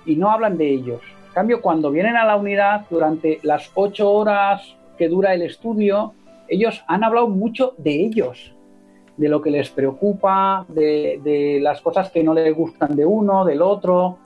y 0.05 0.15
no 0.15 0.29
hablan 0.29 0.57
de 0.57 0.69
ellos. 0.69 1.01
En 1.31 1.35
cambio, 1.35 1.61
cuando 1.61 1.91
vienen 1.91 2.17
a 2.17 2.25
la 2.25 2.35
unidad, 2.35 2.85
durante 2.89 3.39
las 3.43 3.71
ocho 3.73 4.11
horas 4.11 4.75
que 4.97 5.07
dura 5.07 5.33
el 5.33 5.41
estudio, 5.41 6.13
ellos 6.47 6.83
han 6.87 7.03
hablado 7.03 7.27
mucho 7.27 7.73
de 7.77 8.05
ellos, 8.05 8.53
de 9.17 9.29
lo 9.29 9.41
que 9.41 9.49
les 9.49 9.69
preocupa, 9.69 10.65
de, 10.67 11.19
de 11.23 11.59
las 11.61 11.81
cosas 11.81 12.11
que 12.11 12.23
no 12.23 12.33
les 12.33 12.53
gustan 12.53 12.95
de 12.95 13.05
uno, 13.05 13.45
del 13.45 13.61
otro, 13.61 14.17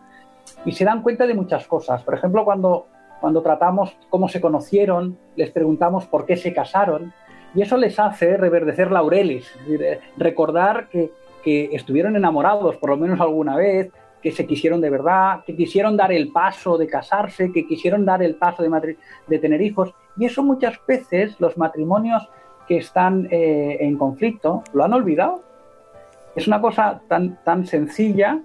y 0.65 0.71
se 0.71 0.83
dan 0.83 1.03
cuenta 1.03 1.27
de 1.27 1.35
muchas 1.35 1.67
cosas. 1.67 2.01
Por 2.03 2.15
ejemplo, 2.15 2.43
cuando 2.43 2.87
cuando 3.19 3.41
tratamos 3.41 3.95
cómo 4.09 4.29
se 4.29 4.41
conocieron, 4.41 5.17
les 5.35 5.49
preguntamos 5.49 6.05
por 6.05 6.25
qué 6.25 6.37
se 6.37 6.53
casaron, 6.53 7.13
y 7.55 7.61
eso 7.61 7.77
les 7.77 7.99
hace 7.99 8.37
reverdecer 8.37 8.91
laureles, 8.91 9.51
eh, 9.67 9.99
recordar 10.17 10.89
que, 10.89 11.11
estuvieron 11.47 12.15
enamorados 12.15 12.75
por 12.77 12.89
lo 12.89 12.97
menos 12.97 13.19
alguna 13.21 13.55
vez, 13.55 13.91
que 14.25 14.31
se 14.31 14.47
quisieron 14.47 14.81
de 14.81 14.89
verdad, 14.89 15.43
que 15.45 15.55
quisieron 15.55 15.95
dar 15.95 16.11
el 16.11 16.29
paso 16.31 16.79
de 16.79 16.87
casarse, 16.87 17.51
que 17.51 17.67
quisieron 17.67 18.05
dar 18.05 18.23
el 18.23 18.33
paso 18.33 18.63
de, 18.63 18.97
de 19.27 19.37
tener 19.37 19.61
hijos. 19.61 19.93
Y 20.17 20.25
eso 20.25 20.41
muchas 20.41 20.79
veces 20.87 21.39
los 21.39 21.59
matrimonios 21.59 22.27
que 22.67 22.77
están 22.77 23.27
eh, 23.29 23.77
en 23.81 23.95
conflicto 23.99 24.63
lo 24.73 24.83
han 24.83 24.93
olvidado. 24.93 25.43
Es 26.35 26.47
una 26.47 26.59
cosa 26.59 27.03
tan, 27.07 27.37
tan 27.43 27.67
sencilla 27.67 28.41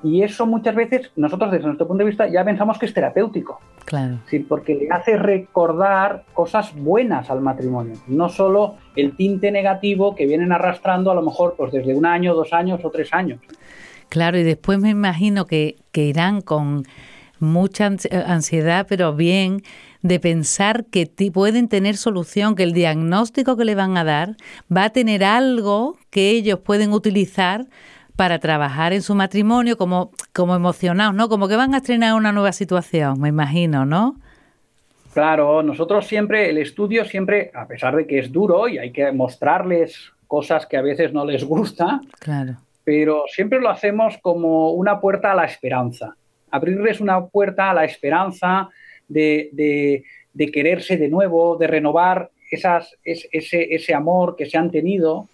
y 0.00 0.22
eso 0.22 0.46
muchas 0.46 0.76
veces 0.76 1.10
nosotros 1.16 1.50
desde 1.50 1.66
nuestro 1.66 1.88
punto 1.88 2.04
de 2.04 2.10
vista 2.10 2.28
ya 2.28 2.44
pensamos 2.44 2.78
que 2.78 2.86
es 2.86 2.94
terapéutico. 2.94 3.58
Claro. 3.84 4.20
Sí, 4.26 4.38
porque 4.38 4.76
le 4.76 4.90
hace 4.90 5.16
recordar 5.16 6.22
cosas 6.34 6.72
buenas 6.72 7.30
al 7.30 7.40
matrimonio, 7.40 7.96
no 8.06 8.28
solo 8.28 8.76
el 8.94 9.16
tinte 9.16 9.50
negativo 9.50 10.14
que 10.14 10.26
vienen 10.26 10.52
arrastrando 10.52 11.10
a 11.10 11.16
lo 11.16 11.22
mejor 11.22 11.54
pues 11.56 11.72
desde 11.72 11.96
un 11.96 12.06
año, 12.06 12.32
dos 12.32 12.52
años 12.52 12.84
o 12.84 12.90
tres 12.90 13.12
años. 13.12 13.40
Claro, 14.08 14.38
y 14.38 14.42
después 14.42 14.78
me 14.78 14.90
imagino 14.90 15.46
que, 15.46 15.76
que 15.92 16.04
irán 16.04 16.40
con 16.40 16.84
mucha 17.38 17.86
ansiedad, 18.26 18.86
pero 18.88 19.14
bien, 19.14 19.62
de 20.02 20.20
pensar 20.20 20.84
que 20.86 21.10
pueden 21.32 21.68
tener 21.68 21.96
solución, 21.96 22.54
que 22.54 22.62
el 22.62 22.72
diagnóstico 22.72 23.56
que 23.56 23.64
le 23.64 23.74
van 23.74 23.96
a 23.96 24.04
dar 24.04 24.36
va 24.74 24.84
a 24.84 24.90
tener 24.90 25.24
algo 25.24 25.96
que 26.10 26.30
ellos 26.30 26.60
pueden 26.60 26.92
utilizar 26.92 27.66
para 28.14 28.38
trabajar 28.38 28.92
en 28.92 29.02
su 29.02 29.14
matrimonio 29.14 29.76
como, 29.76 30.10
como 30.32 30.54
emocionados, 30.54 31.14
¿no? 31.14 31.28
Como 31.28 31.48
que 31.48 31.56
van 31.56 31.74
a 31.74 31.78
estrenar 31.78 32.14
una 32.14 32.32
nueva 32.32 32.52
situación, 32.52 33.20
me 33.20 33.28
imagino, 33.28 33.84
¿no? 33.84 34.16
Claro, 35.12 35.62
nosotros 35.62 36.06
siempre, 36.06 36.50
el 36.50 36.58
estudio 36.58 37.04
siempre, 37.04 37.50
a 37.54 37.66
pesar 37.66 37.96
de 37.96 38.06
que 38.06 38.18
es 38.18 38.32
duro 38.32 38.68
y 38.68 38.78
hay 38.78 38.92
que 38.92 39.12
mostrarles 39.12 40.12
cosas 40.26 40.66
que 40.66 40.76
a 40.76 40.82
veces 40.82 41.12
no 41.12 41.24
les 41.24 41.44
gusta, 41.44 42.00
claro. 42.18 42.56
Pero 42.86 43.24
siempre 43.26 43.58
lo 43.58 43.68
hacemos 43.68 44.16
como 44.18 44.70
una 44.70 45.00
puerta 45.00 45.32
a 45.32 45.34
la 45.34 45.44
esperanza. 45.44 46.16
Abrirles 46.52 47.00
una 47.00 47.26
puerta 47.26 47.68
a 47.68 47.74
la 47.74 47.84
esperanza 47.84 48.68
de, 49.08 49.50
de, 50.32 50.52
quererse 50.52 50.96
de 50.96 51.08
nuevo, 51.08 51.56
de 51.56 51.66
renovar 51.66 52.30
esas, 52.48 52.96
ese, 53.02 53.74
ese 53.74 53.92
amor 53.92 54.36
que 54.36 54.46
se 54.46 54.56
han 54.56 54.70
tenido 54.70 55.28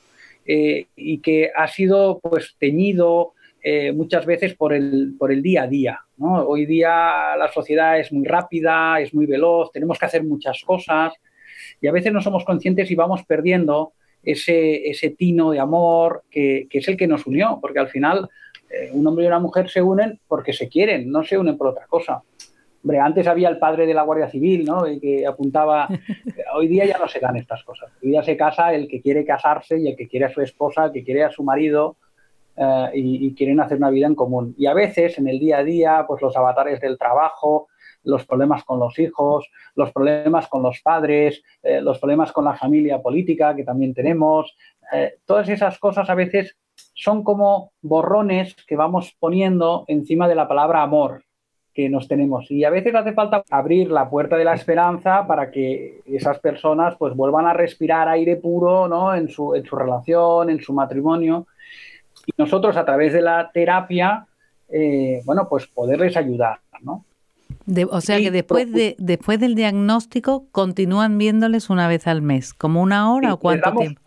eh, 0.46 0.86
y 0.96 1.18
que 1.18 1.50
ha 1.54 1.68
sido 1.68 2.20
pues 2.22 2.56
teñido 2.58 3.34
eh, 3.62 3.92
muchas 3.92 4.24
veces 4.24 4.54
por 4.54 4.72
el, 4.72 5.14
por 5.18 5.30
el 5.30 5.42
día 5.42 5.64
a 5.64 5.68
día. 5.68 6.00
Hoy 6.18 6.64
día 6.64 7.36
la 7.36 7.50
sociedad 7.52 8.00
es 8.00 8.10
muy 8.14 8.24
rápida, 8.24 8.98
es 8.98 9.12
muy 9.12 9.26
veloz, 9.26 9.70
tenemos 9.72 9.98
que 9.98 10.06
hacer 10.06 10.24
muchas 10.24 10.62
cosas 10.64 11.12
y 11.82 11.86
a 11.86 11.92
veces 11.92 12.14
no 12.14 12.22
somos 12.22 12.46
conscientes 12.46 12.90
y 12.90 12.94
vamos 12.94 13.24
perdiendo 13.24 13.92
ese, 14.22 14.88
ese 14.88 15.10
tino 15.10 15.50
de 15.50 15.60
amor 15.60 16.24
que, 16.30 16.68
es 16.70 16.88
el 16.88 16.96
que 16.96 17.06
nos 17.06 17.26
unió, 17.26 17.58
porque 17.60 17.78
al 17.78 17.88
final 17.88 18.28
eh, 18.70 18.90
un 18.92 19.06
hombre 19.06 19.24
y 19.24 19.28
una 19.28 19.38
mujer 19.38 19.68
se 19.68 19.82
unen 19.82 20.20
porque 20.28 20.52
se 20.52 20.68
quieren, 20.68 21.10
no 21.10 21.22
se 21.22 21.38
unen 21.38 21.56
por 21.56 21.68
otra 21.68 21.86
cosa. 21.86 22.22
Hombre, 22.82 22.98
antes 22.98 23.26
había 23.28 23.48
el 23.48 23.58
padre 23.58 23.86
de 23.86 23.94
la 23.94 24.02
Guardia 24.02 24.28
Civil, 24.28 24.64
¿no? 24.64 24.84
que 25.00 25.24
apuntaba. 25.24 25.88
Hoy 26.54 26.66
día 26.66 26.84
ya 26.84 26.98
no 26.98 27.06
se 27.06 27.20
dan 27.20 27.36
estas 27.36 27.62
cosas. 27.62 27.90
Hoy 28.02 28.10
día 28.10 28.22
se 28.22 28.36
casa 28.36 28.74
el 28.74 28.88
que 28.88 29.00
quiere 29.00 29.24
casarse 29.24 29.78
y 29.78 29.88
el 29.88 29.96
que 29.96 30.08
quiere 30.08 30.26
a 30.26 30.30
su 30.30 30.40
esposa, 30.40 30.86
el 30.86 30.92
que 30.92 31.04
quiere 31.04 31.22
a 31.22 31.30
su 31.30 31.44
marido 31.44 31.96
eh, 32.56 32.90
y, 32.94 33.34
quieren 33.34 33.60
hacer 33.60 33.78
una 33.78 33.90
vida 33.90 34.06
en 34.06 34.14
común. 34.14 34.54
Y 34.58 34.66
a 34.66 34.74
veces 34.74 35.16
en 35.18 35.28
el 35.28 35.38
día 35.38 35.58
a 35.58 35.64
día, 35.64 36.04
pues 36.06 36.20
los 36.20 36.36
avatares 36.36 36.80
del 36.80 36.98
trabajo, 36.98 37.68
los 38.04 38.26
problemas 38.26 38.64
con 38.64 38.78
los 38.78 38.98
hijos, 38.98 39.48
los 39.74 39.92
problemas 39.92 40.48
con 40.48 40.62
los 40.62 40.80
padres, 40.80 41.42
eh, 41.62 41.80
los 41.80 41.98
problemas 41.98 42.32
con 42.32 42.44
la 42.44 42.54
familia 42.54 43.00
política 43.00 43.54
que 43.54 43.64
también 43.64 43.94
tenemos, 43.94 44.56
eh, 44.92 45.16
todas 45.24 45.48
esas 45.48 45.78
cosas 45.78 46.10
a 46.10 46.14
veces 46.14 46.56
son 46.94 47.22
como 47.22 47.72
borrones 47.80 48.54
que 48.66 48.76
vamos 48.76 49.14
poniendo 49.18 49.84
encima 49.88 50.28
de 50.28 50.34
la 50.34 50.48
palabra 50.48 50.82
amor 50.82 51.24
que 51.74 51.88
nos 51.88 52.06
tenemos. 52.06 52.50
Y 52.50 52.64
a 52.64 52.70
veces 52.70 52.94
hace 52.94 53.12
falta 53.12 53.42
abrir 53.50 53.90
la 53.90 54.10
puerta 54.10 54.36
de 54.36 54.44
la 54.44 54.54
esperanza 54.54 55.26
para 55.26 55.50
que 55.50 56.02
esas 56.06 56.38
personas 56.38 56.96
pues 56.98 57.14
vuelvan 57.14 57.46
a 57.46 57.54
respirar 57.54 58.08
aire 58.08 58.36
puro 58.36 58.88
¿no? 58.88 59.14
en, 59.14 59.28
su, 59.28 59.54
en 59.54 59.64
su 59.64 59.76
relación, 59.76 60.50
en 60.50 60.60
su 60.60 60.72
matrimonio. 60.74 61.46
Y 62.26 62.32
nosotros 62.36 62.76
a 62.76 62.84
través 62.84 63.14
de 63.14 63.22
la 63.22 63.50
terapia, 63.52 64.26
eh, 64.68 65.22
bueno, 65.24 65.48
pues 65.48 65.66
poderles 65.66 66.16
ayudar, 66.16 66.58
¿no? 66.82 67.04
O 67.90 68.00
sea 68.00 68.18
que 68.18 68.30
después, 68.30 68.72
de, 68.72 68.96
después 68.98 69.38
del 69.40 69.54
diagnóstico 69.54 70.46
continúan 70.52 71.18
viéndoles 71.18 71.70
una 71.70 71.88
vez 71.88 72.06
al 72.06 72.22
mes, 72.22 72.54
como 72.54 72.82
una 72.82 73.12
hora 73.12 73.34
o 73.34 73.38
cuánto 73.38 73.72
tiempo. 73.72 74.00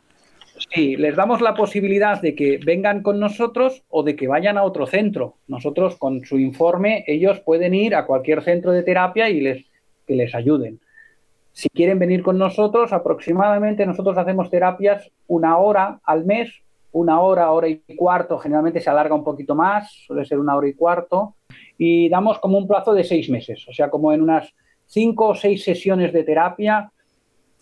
Sí, 0.74 0.96
les 0.96 1.16
damos 1.16 1.42
la 1.42 1.54
posibilidad 1.54 2.22
de 2.22 2.34
que 2.34 2.60
vengan 2.64 3.02
con 3.02 3.20
nosotros 3.20 3.84
o 3.90 4.04
de 4.04 4.16
que 4.16 4.28
vayan 4.28 4.58
a 4.58 4.64
otro 4.64 4.88
centro. 4.88 5.36
Nosotros 5.48 5.98
con 5.98 6.24
su 6.24 6.40
informe 6.40 7.04
ellos 7.08 7.40
pueden 7.42 7.74
ir 7.74 7.96
a 7.96 8.06
cualquier 8.06 8.42
centro 8.42 8.72
de 8.72 8.84
terapia 8.84 9.30
y 9.30 9.42
les, 9.42 9.66
que 10.08 10.16
les 10.16 10.34
ayuden. 10.34 10.80
Si 11.52 11.70
quieren 11.70 12.00
venir 12.00 12.24
con 12.24 12.38
nosotros, 12.38 12.94
aproximadamente 12.94 13.86
nosotros 13.86 14.18
hacemos 14.18 14.50
terapias 14.50 15.10
una 15.28 15.58
hora 15.58 16.00
al 16.04 16.26
mes, 16.26 16.54
una 16.92 17.20
hora, 17.20 17.52
hora 17.52 17.68
y 17.68 17.82
cuarto, 17.96 18.38
generalmente 18.38 18.80
se 18.80 18.90
alarga 18.90 19.16
un 19.16 19.24
poquito 19.24 19.56
más, 19.56 19.92
suele 20.06 20.26
ser 20.26 20.40
una 20.40 20.56
hora 20.56 20.68
y 20.68 20.74
cuarto, 20.74 21.36
y 21.78 22.10
damos 22.10 22.40
como 22.40 22.58
un 22.58 22.68
plazo 22.68 22.94
de 22.94 23.04
seis 23.04 23.30
meses, 23.30 23.66
o 23.68 23.74
sea, 23.74 23.90
como 23.90 24.14
en 24.14 24.22
unas 24.22 24.54
cinco 24.86 25.30
o 25.30 25.36
seis 25.36 25.64
sesiones 25.64 26.14
de 26.14 26.24
terapia 26.24 26.92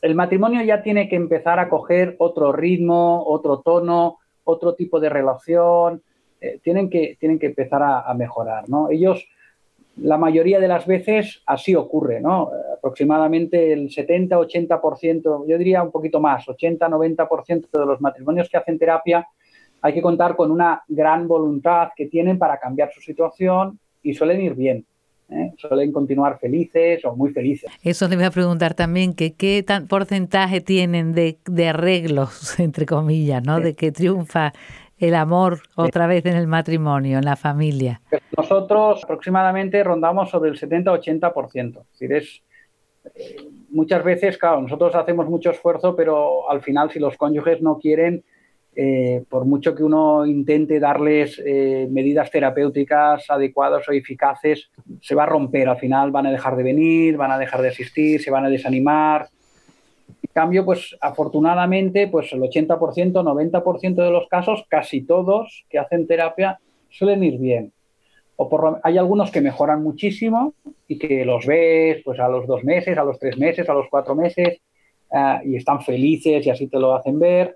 el 0.04 0.16
matrimonio 0.16 0.62
ya 0.64 0.84
tiene 0.84 1.08
que 1.08 1.16
empezar 1.16 1.60
a 1.60 1.70
coger 1.70 2.18
otro 2.20 2.52
ritmo, 2.52 3.24
otro 3.26 3.62
tono, 3.62 4.18
otro 4.44 4.76
tipo 4.76 5.00
de 5.00 5.08
relación, 5.08 6.04
eh, 6.42 6.60
tienen, 6.62 6.90
que, 6.90 7.16
tienen 7.18 7.40
que 7.40 7.46
empezar 7.46 7.82
a, 7.82 8.14
mejorar, 8.14 8.68
¿no? 8.68 8.90
Ellos, 8.90 9.26
la 9.96 10.18
mayoría 10.18 10.60
de 10.60 10.68
las 10.68 10.86
veces 10.86 11.42
así 11.46 11.74
ocurre, 11.74 12.20
¿no? 12.20 12.52
Aproximadamente 12.78 13.72
el 13.72 13.88
70-80%, 13.88 15.48
yo 15.48 15.58
diría 15.58 15.82
un 15.82 15.92
poquito 15.92 16.20
más, 16.20 16.48
80-90% 16.48 17.70
de 17.72 17.86
los 17.86 18.02
matrimonios 18.02 18.50
que 18.50 18.58
hacen 18.58 18.78
terapia 18.78 19.26
hay 19.82 19.94
que 19.94 20.02
contar 20.02 20.36
con 20.36 20.52
una 20.52 20.84
gran 20.88 21.30
voluntad 21.30 21.90
que 21.96 22.08
tienen 22.08 22.38
para 22.38 22.58
cambiar 22.58 22.92
su 22.92 23.00
situación 23.00 23.80
y 24.04 24.14
suelen 24.14 24.42
ir 24.42 24.54
bien. 24.54 24.86
¿eh? 25.30 25.54
suelen 25.58 25.92
continuar 25.92 26.40
felices 26.40 27.04
o 27.06 27.16
muy 27.16 27.32
felices. 27.32 27.72
Eso 27.82 28.08
le 28.08 28.16
voy 28.16 28.26
a 28.26 28.32
preguntar 28.32 28.74
también, 28.74 29.14
que 29.14 29.34
qué 29.34 29.64
tan 29.64 29.88
porcentaje 29.88 30.62
tienen 30.62 31.14
de, 31.14 31.38
arreglos, 31.68 32.60
entre 32.60 32.86
comillas, 32.86 33.44
¿no? 33.44 33.60
De 33.60 33.76
que 33.76 33.92
triunfa 33.92 34.54
el 34.98 35.16
amor 35.16 35.60
otra 35.76 36.08
vez 36.08 36.26
en 36.26 36.36
el 36.36 36.48
matrimonio, 36.48 37.18
en 37.18 37.26
la 37.26 37.36
familia. 37.36 38.02
Nosotros 38.38 39.04
aproximadamente 39.04 39.84
rondamos 39.84 40.30
sobre 40.30 40.52
el 40.52 40.60
70-80%. 40.60 41.82
Es 41.82 42.00
decir, 42.00 42.14
es, 42.14 42.44
eh, 43.16 43.36
muchas 43.70 44.04
veces, 44.04 44.38
claro, 44.38 44.62
nosotros 44.62 44.96
hacemos 44.96 45.28
mucho 45.28 45.52
esfuerzo, 45.52 45.96
pero 45.96 46.50
al 46.50 46.62
final 46.62 46.90
si 46.92 47.00
los 47.00 47.18
cónyuges 47.18 47.62
no 47.62 47.80
quieren, 47.80 48.24
eh, 48.76 49.24
por 49.30 49.46
mucho 49.46 49.76
que 49.76 49.84
uno 49.84 50.26
intente 50.26 50.80
darles 50.80 51.40
eh, 51.46 51.88
medidas 51.92 52.32
terapéuticas 52.32 53.30
adecuadas 53.30 53.88
o 53.88 53.92
eficaces, 53.92 54.72
se 55.02 55.16
va 55.16 55.24
a 55.24 55.28
romper. 55.28 55.70
Al 55.70 55.78
final 55.78 56.12
van 56.12 56.28
a 56.28 56.32
dejar 56.32 56.56
de 56.56 56.64
venir, 56.64 57.18
van 57.18 57.32
a 57.32 57.38
dejar 57.38 57.62
de 57.62 57.70
asistir, 57.70 58.22
se 58.22 58.32
van 58.32 58.46
a 58.46 58.50
desanimar. 58.50 59.28
En 60.24 60.30
cambio, 60.34 60.66
pues 60.66 60.96
afortunadamente, 61.00 62.08
pues 62.08 62.34
el 62.34 62.42
80%, 62.42 62.78
90% 63.12 63.96
de 63.96 64.12
los 64.12 64.28
casos, 64.28 64.66
casi 64.68 65.02
todos 65.02 65.66
que 65.70 65.78
hacen 65.78 66.08
terapia, 66.08 66.60
suelen 66.90 67.24
ir 67.24 67.38
bien. 67.38 67.72
O 68.36 68.50
por, 68.50 68.80
hay 68.84 68.98
algunos 68.98 69.30
que 69.30 69.42
mejoran 69.42 69.84
muchísimo 69.84 70.56
y 70.88 70.98
que 70.98 71.24
los 71.24 71.46
ves 71.46 72.02
pues 72.04 72.20
a 72.20 72.28
los 72.28 72.48
dos 72.48 72.64
meses, 72.64 72.98
a 72.98 73.04
los 73.04 73.20
tres 73.20 73.38
meses, 73.38 73.70
a 73.70 73.74
los 73.74 73.86
cuatro 73.92 74.16
meses 74.16 74.60
eh, 75.12 75.40
y 75.46 75.56
están 75.58 75.82
felices 75.82 76.44
y 76.44 76.50
así 76.50 76.68
te 76.68 76.80
lo 76.80 76.96
hacen 76.96 77.20
ver 77.20 77.56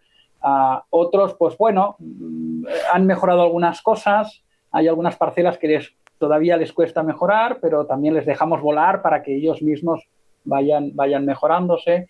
otros, 0.90 1.36
pues 1.36 1.58
bueno, 1.58 1.96
mm, 2.00 2.66
han 2.94 3.06
mejorado 3.06 3.42
algunas 3.42 3.82
cosas, 3.82 4.44
hay 4.72 4.88
algunas 4.88 5.16
parcelas 5.16 5.58
que 5.58 5.80
todavía 6.18 6.58
les 6.58 6.74
cuesta 6.74 7.04
mejorar, 7.04 7.60
pero 7.62 7.86
también 7.86 8.14
les 8.14 8.26
dejamos 8.26 8.62
volar 8.62 9.02
para 9.02 9.24
que 9.24 9.36
ellos 9.36 9.62
mismos 9.62 10.08
vayan, 10.44 10.92
vayan 10.96 11.26
mejorándose. 11.26 12.10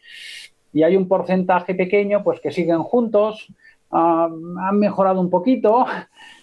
Y 0.73 0.83
hay 0.83 0.95
un 0.95 1.07
porcentaje 1.07 1.75
pequeño, 1.75 2.23
pues 2.23 2.39
que 2.39 2.51
siguen 2.51 2.83
juntos, 2.83 3.47
han 3.89 4.79
mejorado 4.79 5.21
un 5.21 5.29
poquito, 5.29 5.85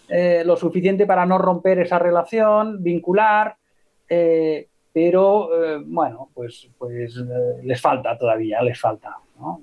eh, 0.09 0.43
lo 0.45 0.57
suficiente 0.57 1.07
para 1.07 1.27
no 1.27 1.39
romper 1.39 1.79
esa 1.79 1.99
relación 1.99 2.83
vincular, 2.83 3.57
eh, 4.09 4.69
pero 4.95 5.51
eh, 5.53 5.83
bueno, 5.85 6.31
pues, 6.33 6.71
pues 6.79 7.17
les 7.65 7.81
falta 7.81 8.17
todavía, 8.17 8.63
les 8.63 8.81
falta. 8.81 9.17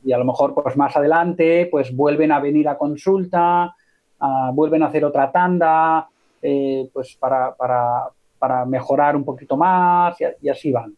Y 0.03 0.11
a 0.11 0.17
lo 0.17 0.25
mejor 0.25 0.53
pues 0.53 0.75
más 0.75 0.95
adelante 0.97 1.69
pues 1.71 1.95
vuelven 1.95 2.33
a 2.33 2.41
venir 2.41 2.67
a 2.67 2.77
consulta, 2.77 3.73
vuelven 4.53 4.83
a 4.83 4.87
hacer 4.87 5.05
otra 5.05 5.31
tanda, 5.31 6.09
eh, 6.41 6.89
pues 6.93 7.15
para, 7.17 7.55
para, 7.55 8.65
mejorar 8.65 9.15
un 9.15 9.23
poquito 9.23 9.55
más 9.55 10.17
y, 10.41 10.49
así 10.49 10.71
van. 10.71 10.95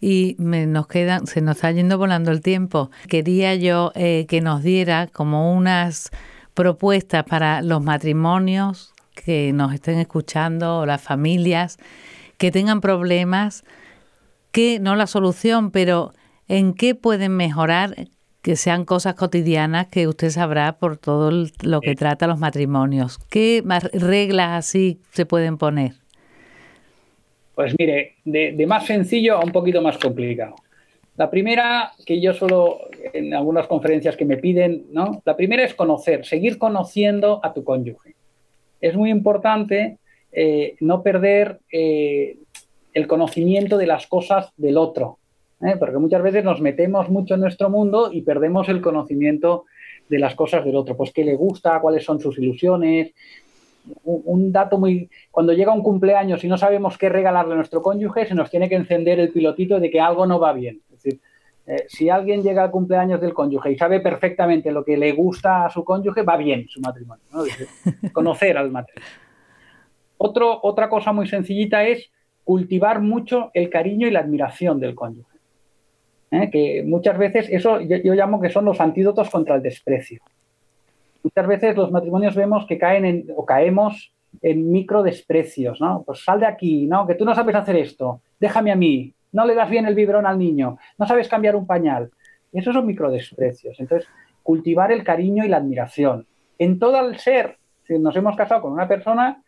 Y 0.00 0.36
nos 0.38 0.86
quedan, 0.86 1.26
se 1.26 1.40
nos 1.40 1.56
está 1.56 1.72
yendo 1.72 1.98
volando 1.98 2.30
el 2.30 2.42
tiempo. 2.42 2.90
Quería 3.08 3.54
yo 3.56 3.90
eh, 3.94 4.26
que 4.28 4.40
nos 4.40 4.62
diera 4.62 5.08
como 5.08 5.52
unas 5.52 6.10
propuestas 6.52 7.24
para 7.24 7.62
los 7.62 7.82
matrimonios 7.82 8.92
que 9.14 9.52
nos 9.54 9.72
estén 9.72 9.98
escuchando 9.98 10.80
o 10.80 10.86
las 10.86 11.00
familias 11.00 11.78
que 12.38 12.50
tengan 12.50 12.80
problemas, 12.80 13.64
que 14.52 14.80
no 14.80 14.96
la 14.96 15.06
solución, 15.06 15.70
pero 15.70 16.12
¿En 16.48 16.74
qué 16.74 16.94
pueden 16.94 17.36
mejorar 17.36 17.94
que 18.42 18.56
sean 18.56 18.84
cosas 18.84 19.14
cotidianas 19.14 19.86
que 19.86 20.06
usted 20.06 20.28
sabrá 20.28 20.76
por 20.78 20.98
todo 20.98 21.30
lo 21.62 21.80
que 21.80 21.94
trata 21.94 22.26
los 22.26 22.38
matrimonios? 22.38 23.18
¿Qué 23.30 23.62
reglas 23.94 24.50
así 24.50 25.00
se 25.12 25.24
pueden 25.24 25.56
poner? 25.56 25.92
Pues 27.54 27.74
mire, 27.78 28.16
de, 28.24 28.66
más 28.66 28.84
sencillo 28.86 29.36
a 29.36 29.44
un 29.44 29.52
poquito 29.52 29.80
más 29.80 29.96
complicado. 29.96 30.56
La 31.16 31.30
primera, 31.30 31.92
que 32.04 32.20
yo 32.20 32.34
solo 32.34 32.80
en 33.12 33.32
algunas 33.32 33.68
conferencias 33.68 34.16
que 34.16 34.24
me 34.24 34.36
piden, 34.36 34.86
¿no? 34.90 35.22
La 35.24 35.36
primera 35.36 35.64
es 35.64 35.72
conocer, 35.72 36.26
seguir 36.26 36.58
conociendo 36.58 37.40
a 37.42 37.54
tu 37.54 37.62
cónyuge. 37.62 38.16
Es 38.80 38.96
muy 38.96 39.10
importante 39.10 39.98
eh, 40.36 40.76
no 40.80 41.02
perder 41.02 41.60
eh, 41.70 42.38
el 42.92 43.06
conocimiento 43.06 43.78
de 43.78 43.86
las 43.86 44.06
cosas 44.08 44.50
del 44.56 44.76
otro. 44.76 45.18
¿eh? 45.60 45.76
porque 45.78 45.98
muchas 45.98 46.22
veces 46.22 46.44
nos 46.44 46.60
metemos 46.60 47.08
mucho 47.08 47.34
en 47.34 47.40
nuestro 47.40 47.70
mundo 47.70 48.10
y 48.12 48.22
perdemos 48.22 48.68
el 48.68 48.82
conocimiento 48.82 49.64
de 50.08 50.18
las 50.18 50.34
cosas 50.34 50.64
del 50.64 50.76
otro, 50.76 50.96
pues 50.96 51.12
qué 51.12 51.24
le 51.24 51.36
gusta, 51.36 51.80
cuáles 51.80 52.04
son 52.04 52.20
sus 52.20 52.36
ilusiones. 52.38 53.12
Un, 54.04 54.50
dato 54.50 54.78
muy... 54.78 55.08
Cuando 55.30 55.52
llega 55.52 55.72
un 55.72 55.82
cumpleaños 55.82 56.42
y 56.42 56.48
no 56.48 56.58
sabemos 56.58 56.98
qué 56.98 57.08
regalarle 57.08 57.52
a 57.52 57.56
nuestro 57.56 57.80
cónyuge, 57.80 58.26
se 58.26 58.34
nos 58.34 58.50
tiene 58.50 58.68
que 58.68 58.74
encender 58.74 59.20
el 59.20 59.30
pilotito 59.30 59.78
de 59.78 59.90
que 59.90 60.00
algo 60.00 60.26
no 60.26 60.40
va 60.40 60.52
bien. 60.52 60.80
Es 60.90 61.02
decir, 61.02 61.20
si 61.86 62.08
alguien 62.08 62.42
llega 62.42 62.64
al 62.64 62.70
cumpleaños 62.70 63.20
del 63.20 63.34
cónyuge 63.34 63.72
y 63.72 63.78
sabe 63.78 64.00
perfectamente 64.00 64.72
lo 64.72 64.84
que 64.84 64.96
le 64.96 65.12
gusta 65.12 65.66
a 65.66 65.70
su 65.70 65.84
cónyuge, 65.84 66.22
va 66.22 66.36
bien 66.36 66.66
su 66.68 66.80
matrimonio. 66.80 67.24
conocer 68.12 68.56
al 68.56 68.70
matrimonio. 68.70 69.23
Otra 70.16 70.88
cosa 70.88 71.12
muy 71.12 71.26
sencillita 71.26 71.84
es 71.84 72.10
cultivar 72.44 73.00
mucho 73.00 73.50
el 73.54 73.70
cariño 73.70 74.06
y 74.06 74.10
la 74.10 74.20
admiración 74.20 74.80
del 74.80 74.94
cónyuge. 74.94 75.34
¿eh? 76.34 76.50
que 76.50 76.82
muchas 76.84 77.16
veces 77.18 77.48
eso 77.50 77.80
yo, 77.80 78.14
llamo 78.14 78.40
que 78.40 78.50
son 78.50 78.64
los 78.64 78.80
antídotos 78.80 79.30
contra 79.30 79.56
el 79.56 79.62
desprecio. 79.62 80.20
muchas 81.22 81.46
veces 81.46 81.76
los 81.76 81.90
matrimonios 81.90 82.34
vemos 82.34 82.66
que 82.66 82.78
caen 82.78 83.04
en, 83.04 83.26
o 83.36 83.44
caemos 83.44 84.12
en 84.42 84.70
micro 84.70 85.02
desprecios, 85.02 85.80
¿no? 85.80 86.02
Pues 86.04 86.24
sal 86.24 86.40
de 86.40 86.46
aquí, 86.46 86.86
¿no? 86.86 87.06
Que 87.06 87.14
tú 87.14 87.24
no 87.24 87.34
sabes 87.34 87.54
hacer 87.54 87.76
esto, 87.76 88.20
déjame 88.40 88.72
a 88.72 88.76
mí, 88.76 89.14
no 89.32 89.46
le 89.46 89.54
das 89.54 89.70
bien 89.70 89.86
el 89.86 89.94
biberón 89.94 90.26
al 90.26 90.38
niño, 90.38 90.76
no 90.98 91.06
sabes 91.06 91.28
cambiar 91.28 91.56
un 91.56 91.66
pañal. 91.66 92.10
Esos 92.52 92.74
son 92.74 92.86
micro 92.86 93.10
desprecios. 93.10 93.78
Entonces, 93.80 94.08
cultivar 94.42 94.92
el 94.92 95.02
cariño 95.02 95.44
y 95.44 95.48
la 95.48 95.56
admiración 95.56 96.26
en 96.58 96.78
todo 96.78 97.00
el 97.08 97.18
ser. 97.18 97.58
Si 97.86 97.98
nos 97.98 98.14
hemos 98.16 98.36
casado 98.36 98.62
con 98.62 98.72
una 98.72 98.88
persona 98.88 99.42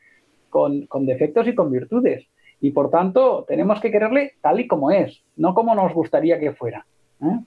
con, 0.89 1.07
defectos 1.07 1.47
y 1.49 1.55
con 1.55 1.71
virtudes. 1.71 2.27
Y 2.61 2.71
por 2.71 2.91
tanto, 2.91 3.45
tenemos 3.47 3.81
que 3.81 3.91
quererle 3.91 4.35
tal 4.41 4.61
y 4.61 4.67
como 4.67 4.91
es, 4.91 5.23
no 5.37 5.55
como 5.55 5.75
nos 5.75 5.93
gustaría 5.93 6.41
que 6.41 6.53
fuera. 6.53 6.87
¿eh? 7.23 7.41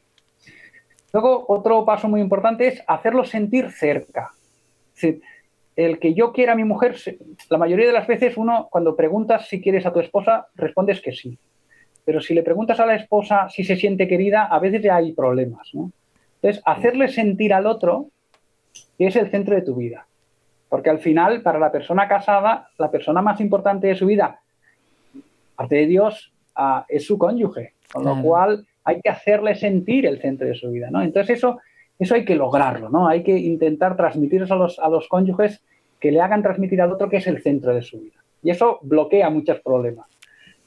Luego, 1.12 1.46
otro 1.48 1.84
paso 1.86 2.08
muy 2.08 2.22
importante 2.22 2.68
es 2.68 2.84
hacerlo 2.86 3.24
sentir 3.24 3.72
cerca. 3.72 4.32
el 5.76 5.98
que 5.98 6.14
yo 6.14 6.32
quiera 6.34 6.54
a 6.54 6.56
mi 6.56 6.64
mujer, 6.64 6.96
la 7.50 7.58
mayoría 7.58 7.88
de 7.88 7.94
las 7.94 8.06
veces 8.06 8.38
uno, 8.38 8.68
cuando 8.70 8.96
preguntas 8.96 9.48
si 9.48 9.60
quieres 9.60 9.88
a 9.88 9.94
tu 9.94 10.00
esposa, 10.00 10.48
respondes 10.54 11.02
que 11.02 11.14
sí. 11.14 11.40
Pero 12.06 12.22
si 12.22 12.36
le 12.36 12.44
preguntas 12.44 12.80
a 12.80 12.86
la 12.86 12.96
esposa 12.96 13.50
si 13.50 13.64
se 13.64 13.76
siente 13.76 14.08
querida, 14.08 14.46
a 14.46 14.60
veces 14.60 14.84
ya 14.84 14.98
hay 14.98 15.14
problemas. 15.14 15.72
Entonces, 15.74 16.62
hacerle 16.64 17.08
sentir 17.08 17.54
al 17.54 17.66
otro 17.66 18.10
que 19.00 19.08
es 19.08 19.16
el 19.16 19.32
centro 19.32 19.56
de 19.56 19.64
tu 19.64 19.76
vida. 19.76 20.06
Porque 20.70 20.90
al 20.90 21.00
final, 21.00 21.42
para 21.42 21.60
la 21.60 21.72
persona 21.72 22.08
casada, 22.08 22.70
la 22.78 22.92
persona 22.92 23.22
más 23.22 23.42
importante 23.42 23.88
de 23.88 23.96
su 23.96 24.06
vida, 24.06 24.40
aparte 25.56 25.76
de 25.76 25.88
Dios, 25.88 26.32
ah, 26.56 26.86
es 26.88 27.06
su 27.06 27.18
cónyuge. 27.18 27.74
Con 27.92 28.06
lo 28.06 28.22
cual, 28.22 28.68
hay 28.84 29.02
que 29.02 29.10
hacerle 29.10 29.56
sentir 29.56 30.06
el 30.06 30.22
centro 30.22 30.48
de 30.48 30.54
su 30.54 30.70
vida, 30.70 30.90
¿no? 30.92 31.02
Entonces 31.02 31.38
eso, 31.38 31.60
eso 31.98 32.16
hay 32.16 32.24
que 32.24 32.36
lograrlo, 32.36 32.90
¿no? 32.90 33.08
Hay 33.08 33.24
que 33.24 33.38
intentar 33.38 33.98
transmitir 33.98 34.44
a 34.44 34.56
los, 34.56 34.78
a 34.80 34.90
los 34.90 35.08
cónyuges 35.08 35.64
que 36.00 36.12
le 36.12 36.22
hagan 36.22 36.44
transmitir 36.44 36.82
al 36.82 36.92
otro 36.92 37.10
que 37.10 37.18
es 37.18 37.28
el 37.28 37.42
centro 37.42 37.74
de 37.74 37.82
su 37.82 38.00
vida. 38.00 38.24
Y 38.42 38.52
eso 38.52 38.80
bloquea 38.84 39.30
muchos 39.30 39.60
problemas. 39.60 40.08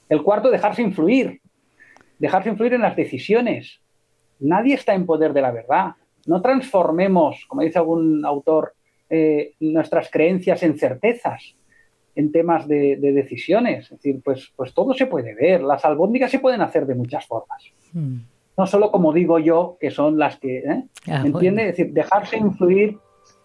El 0.09 0.23
cuarto, 0.23 0.51
dejarse 0.51 0.83
influir. 0.83 1.41
Dejarse 2.19 2.51
influir 2.51 2.75
en 2.75 2.83
las 2.83 2.97
decisiones. 2.97 3.81
Nadie 4.41 4.75
está 4.75 4.95
en 4.95 5.07
poder 5.07 5.33
de 5.33 5.41
la 5.41 5.53
verdad. 5.53 5.93
No 6.27 6.43
transformemos, 6.43 7.47
como 7.49 7.63
dice 7.63 7.79
algún 7.79 8.25
autor, 8.27 8.75
eh, 9.15 9.53
nuestras 9.61 10.11
creencias 10.11 10.63
en 10.63 10.79
certezas 10.79 11.55
en 12.15 12.33
temas 12.33 12.67
de, 12.67 12.97
decisiones. 12.97 13.85
Es 13.85 13.91
decir, 13.91 14.23
pues, 14.25 14.51
pues 14.57 14.73
todo 14.73 14.95
se 14.95 15.05
puede 15.05 15.35
ver. 15.35 15.63
Las 15.63 15.85
albóndigas 15.85 16.31
se 16.31 16.39
pueden 16.39 16.63
hacer 16.63 16.87
de 16.87 16.95
muchas 16.95 17.27
formas. 17.27 17.63
Hmm. 17.93 18.21
No 18.57 18.67
solo 18.67 18.91
como 18.91 19.13
digo 19.13 19.39
yo, 19.39 19.77
que 19.79 19.91
son 19.91 20.19
las 20.19 20.39
que... 20.39 20.61
¿eh? 20.61 20.85
Ah, 21.09 21.23
entiende? 21.27 21.69
Es 21.69 21.77
decir, 21.77 21.93
dejarse 21.93 22.39
influir 22.39 22.97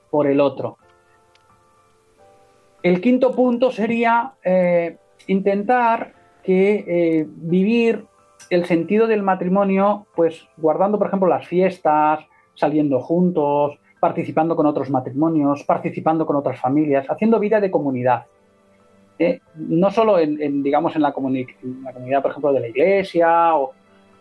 por 0.09 0.27
el 0.27 0.39
otro. 0.39 0.77
El 2.81 3.01
quinto 3.01 3.35
punto 3.35 3.69
sería 3.69 4.35
eh, 4.45 4.95
intentar 5.27 6.13
que 6.43 6.85
eh, 6.87 7.25
vivir 7.27 8.05
el 8.49 8.63
sentido 8.63 9.05
del 9.07 9.21
matrimonio, 9.21 10.07
pues 10.15 10.47
guardando, 10.55 10.97
por 10.97 11.07
ejemplo, 11.07 11.27
las 11.27 11.45
fiestas, 11.45 12.21
saliendo 12.53 13.01
juntos, 13.01 13.79
participando 14.07 14.55
con 14.55 14.65
otros 14.65 14.89
matrimonios, 14.89 15.65
participando 15.65 16.25
con 16.25 16.37
otras 16.37 16.57
familias, 16.57 17.05
haciendo 17.09 17.41
vida 17.41 17.59
de 17.59 17.69
comunidad. 17.69 18.23
¿eh? 19.19 19.41
no 19.55 19.91
solo 19.91 20.17
en, 20.17 20.63
digamos, 20.63 20.95
en 20.95 21.01
la, 21.01 21.11
comunidad, 21.11 22.21
por 22.21 22.31
ejemplo, 22.31 22.53
de 22.53 22.61
la 22.61 22.67
iglesia, 22.69 23.51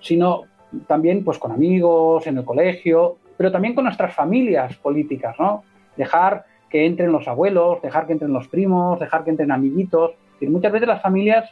sino 0.01 0.42
también 0.88 1.22
pues, 1.22 1.38
con 1.38 1.53
amigos, 1.53 2.27
en 2.27 2.38
el 2.38 2.44
colegio, 2.44 3.18
pero 3.37 3.53
también 3.53 3.77
con 3.77 3.85
nuestras 3.85 4.12
familias 4.12 4.75
políticas, 4.77 5.37
¿no? 5.38 5.62
Dejar 5.96 6.44
que 6.68 6.85
entren 6.85 7.12
los 7.12 7.29
abuelos, 7.29 7.81
dejar 7.81 8.07
que 8.07 8.14
entren 8.14 8.33
los 8.33 8.49
primos, 8.49 8.99
dejar 8.99 9.22
que 9.22 9.31
entren 9.31 9.53
amiguitos. 9.53 10.14
Y 10.40 10.46
muchas 10.46 10.72
veces 10.72 10.88
las 10.88 11.01
familias 11.01 11.49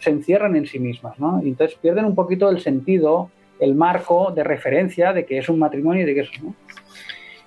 se 0.00 0.08
encierran 0.08 0.56
en 0.56 0.64
sí 0.64 0.78
mismas, 0.78 1.20
¿no? 1.20 1.42
Y 1.42 1.48
entonces 1.48 1.76
pierden 1.76 2.06
un 2.06 2.14
poquito 2.14 2.48
el 2.48 2.60
sentido, 2.60 3.30
el 3.60 3.74
marco 3.74 4.32
de 4.34 4.42
referencia 4.42 5.12
de 5.12 5.26
que 5.26 5.36
es 5.36 5.50
un 5.50 5.58
matrimonio 5.58 6.04
y 6.04 6.06
de 6.06 6.14
que 6.14 6.20
eso, 6.20 6.32
¿no? 6.42 6.54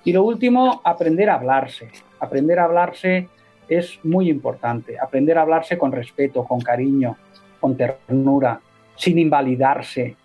Y 0.04 0.12
lo 0.12 0.24
último, 0.24 0.80
aprender 0.84 1.30
a 1.30 1.34
hablarse. 1.34 1.88
Aprender 2.20 2.58
a 2.58 2.64
hablarse 2.64 3.28
es 3.68 4.00
muy 4.04 4.28
importante. 4.28 4.98
Aprender 4.98 5.38
a 5.38 5.42
hablarse 5.42 5.78
con 5.78 5.92
respeto, 5.92 6.44
con 6.44 6.60
cariño, 6.60 7.16
con 7.60 7.76
ternura, 7.76 8.60
sin 8.96 9.18
invalidarse, 9.18 10.16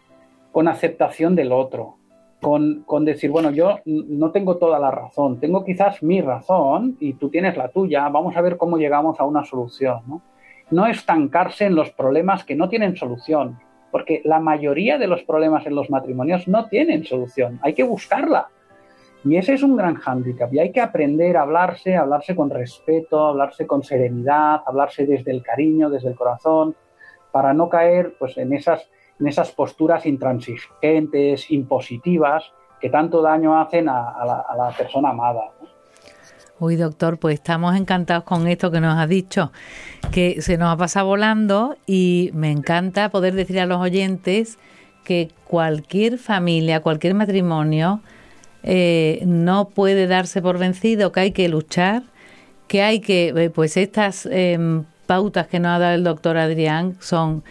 con 0.52 0.68
aceptación 0.68 1.36
del 1.36 1.52
otro, 1.52 1.98
con, 2.42 3.06
decir, 3.06 3.32
bueno, 3.32 3.52
yo 3.52 3.80
no 3.86 4.32
tengo 4.32 4.58
toda 4.58 4.80
la 4.80 4.92
razón, 4.92 5.40
tengo 5.40 5.64
quizás 5.66 6.04
mi 6.04 6.22
razón 6.22 6.98
y 7.00 7.14
tú 7.14 7.30
tienes 7.30 7.58
la 7.58 7.70
tuya, 7.70 8.08
vamos 8.10 8.36
a 8.38 8.42
ver 8.42 8.58
cómo 8.58 8.78
llegamos 8.78 9.20
a 9.20 9.24
una 9.26 9.44
solución. 9.44 10.02
No, 10.08 10.22
no 10.70 10.86
estancarse 10.86 11.66
en 11.66 11.76
los 11.76 11.92
problemas 11.92 12.44
que 12.44 12.56
no 12.56 12.70
tienen 12.70 12.96
solución, 12.96 13.60
porque 13.92 14.22
la 14.26 14.40
mayoría 14.40 14.98
de 14.98 15.08
los 15.08 15.24
problemas 15.24 15.66
en 15.66 15.76
los 15.76 15.90
matrimonios 15.90 16.48
no 16.48 16.68
tienen 16.68 17.06
solución, 17.06 17.60
hay 17.64 17.74
que 17.74 17.84
buscarla. 17.84 18.50
Y 19.26 19.36
ese 19.36 19.56
es 19.56 19.64
un 19.64 19.76
gran 19.76 19.96
hándicap 19.96 20.54
y 20.54 20.60
hay 20.60 20.72
que 20.72 20.80
aprender 20.80 21.38
a 21.38 21.42
hablarse, 21.42 21.96
hablarse 21.96 22.36
con 22.36 22.50
respeto, 22.50 23.26
hablarse 23.26 23.66
con 23.66 23.84
serenidad, 23.84 24.62
hablarse 24.66 25.06
desde 25.06 25.32
el 25.32 25.44
cariño, 25.44 25.90
desde 25.90 26.10
el 26.10 26.16
corazón, 26.16 26.76
para 27.32 27.54
no 27.54 27.68
caer 27.70 28.16
pues, 28.18 28.38
en, 28.38 28.54
esas, 28.54 28.88
en 29.20 29.28
esas 29.28 29.52
posturas 29.52 30.06
intransigentes, 30.06 31.52
impositivas, 31.52 32.52
que 32.80 32.90
tanto 32.90 33.22
daño 33.22 33.60
hacen 33.60 33.90
a, 33.90 34.24
la, 34.26 34.74
persona 34.78 35.10
amada. 35.10 35.52
Uy, 36.60 36.76
doctor, 36.76 37.18
pues 37.20 37.36
estamos 37.36 37.76
encantados 37.76 38.24
con 38.24 38.48
esto 38.48 38.72
que 38.72 38.80
nos 38.80 38.98
ha 38.98 39.08
dicho, 39.08 39.52
que 40.12 40.42
se 40.42 40.58
nos 40.58 40.74
ha 40.74 40.78
pasado 40.78 41.08
volando 41.08 41.76
y 41.86 42.32
me 42.34 42.52
encanta 42.52 43.10
poder 43.10 43.34
decir 43.36 43.60
a 43.60 43.66
los 43.66 43.80
oyentes 43.80 44.58
que 45.04 45.30
cualquier 45.46 46.18
familia, 46.18 46.82
cualquier 46.82 47.14
matrimonio, 47.14 48.02
eh, 48.70 49.24
no 49.26 49.70
puede 49.70 50.08
darse 50.08 50.42
por 50.42 50.58
vencido, 50.58 51.14
que 51.14 51.22
hay 51.22 51.32
que 51.32 51.48
luchar, 51.48 52.04
que 52.68 52.82
hay 52.82 53.00
que, 53.00 53.30
eh, 53.30 53.50
pues 53.50 53.78
estas 53.78 54.28
em, 54.30 54.84
pautas 55.06 55.48
que 55.48 55.62
nos 55.62 55.72
ha 55.72 55.80
dado 55.80 55.96
el 55.96 56.04
doctor 56.04 56.38
Adrián 56.38 56.98
son 57.00 57.44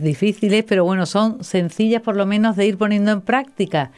difíciles, 0.00 0.64
pero 0.68 0.84
bueno, 0.84 1.06
son 1.06 1.42
sencillas 1.42 2.02
por 2.02 2.14
lo 2.14 2.24
menos 2.24 2.54
de 2.54 2.66
ir 2.66 2.78
poniendo 2.78 3.10
en 3.10 3.20
práctica 3.20 3.90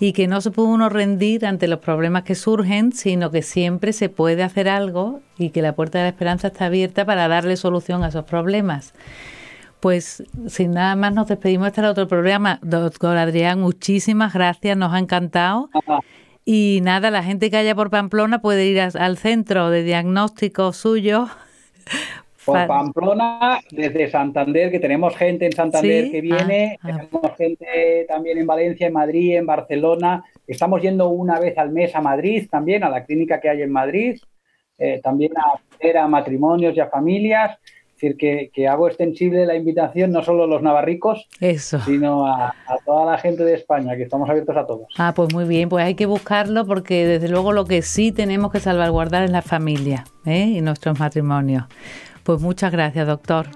y 0.00 0.12
que 0.12 0.26
no 0.26 0.40
se 0.40 0.50
puede 0.50 0.70
uno 0.70 0.88
rendir 0.88 1.46
ante 1.46 1.68
los 1.68 1.78
problemas 1.78 2.24
que 2.24 2.34
surgen, 2.34 2.90
sino 2.90 3.30
que 3.30 3.42
siempre 3.42 3.92
se 3.92 4.08
puede 4.08 4.42
hacer 4.42 4.68
algo 4.68 5.20
y 5.38 5.50
que 5.50 5.62
la 5.62 5.76
puerta 5.76 5.98
de 5.98 6.04
la 6.04 6.08
esperanza 6.08 6.48
está 6.48 6.66
abierta 6.66 7.04
para 7.04 7.28
darle 7.28 7.56
solución 7.56 8.02
a 8.02 8.08
esos 8.08 8.24
problemas. 8.24 8.94
Pues 9.82 10.22
sin 10.46 10.70
nada 10.70 10.94
más 10.94 11.12
nos 11.12 11.26
despedimos 11.26 11.66
hasta 11.66 11.80
el 11.80 11.88
otro 11.88 12.06
programa. 12.06 12.60
Doctor 12.62 13.16
Adrián, 13.16 13.58
muchísimas 13.58 14.32
gracias, 14.32 14.76
nos 14.76 14.92
ha 14.92 14.98
encantado. 15.00 15.70
Y 16.44 16.78
nada, 16.84 17.10
la 17.10 17.24
gente 17.24 17.50
que 17.50 17.56
haya 17.56 17.74
por 17.74 17.90
Pamplona 17.90 18.40
puede 18.40 18.64
ir 18.66 18.80
al 18.80 19.16
centro 19.16 19.70
de 19.70 19.82
diagnóstico 19.82 20.72
suyo. 20.72 21.26
Por 22.46 22.66
Pamplona, 22.66 23.60
desde 23.70 24.10
Santander, 24.10 24.72
que 24.72 24.80
tenemos 24.80 25.16
gente 25.16 25.46
en 25.46 25.52
Santander 25.52 26.10
que 26.10 26.20
viene, 26.20 26.76
ah, 26.82 26.88
ah. 26.88 26.96
tenemos 26.96 27.36
gente 27.36 28.04
también 28.08 28.38
en 28.38 28.46
Valencia, 28.48 28.88
en 28.88 28.92
Madrid, 28.92 29.36
en 29.36 29.46
Barcelona. 29.46 30.24
Estamos 30.44 30.82
yendo 30.82 31.08
una 31.08 31.38
vez 31.38 31.56
al 31.56 31.70
mes 31.70 31.94
a 31.94 32.00
Madrid 32.00 32.48
también, 32.50 32.82
a 32.82 32.88
la 32.88 33.04
clínica 33.04 33.40
que 33.40 33.48
hay 33.48 33.62
en 33.62 33.70
Madrid, 33.70 34.20
eh, 34.76 35.00
también 35.04 35.32
a 35.38 35.54
hacer 35.76 35.98
a 35.98 36.08
matrimonios 36.08 36.76
y 36.76 36.80
a 36.80 36.88
familias 36.88 37.58
decir, 38.02 38.50
que, 38.52 38.68
hago 38.68 38.88
extensible 38.88 39.46
la 39.46 39.54
invitación 39.54 40.12
no 40.12 40.22
solo 40.22 40.44
a 40.44 40.46
los 40.46 40.62
navarricos, 40.62 41.28
sino 41.84 42.26
a, 42.26 42.54
toda 42.84 43.12
la 43.12 43.18
gente 43.18 43.44
de 43.44 43.54
España, 43.54 43.96
que 43.96 44.02
estamos 44.02 44.28
abiertos 44.28 44.56
a 44.56 44.66
todos. 44.66 44.86
Ah, 44.98 45.12
pues 45.14 45.32
muy 45.32 45.44
bien, 45.44 45.68
pues 45.68 45.84
hay 45.84 45.94
que 45.94 46.06
buscarlo 46.06 46.66
porque 46.66 47.06
desde 47.06 47.28
luego 47.28 47.52
lo 47.52 47.64
que 47.64 47.82
sí 47.82 48.12
tenemos 48.12 48.52
que 48.52 48.60
salvaguardar 48.60 49.24
es 49.24 49.30
la 49.30 49.42
familia 49.42 50.04
¿eh? 50.26 50.44
y 50.44 50.60
nuestros 50.60 50.98
matrimonios. 50.98 51.64
Pues 52.24 52.40
muchas 52.40 52.72
gracias, 52.72 53.06
doctor. 53.06 53.46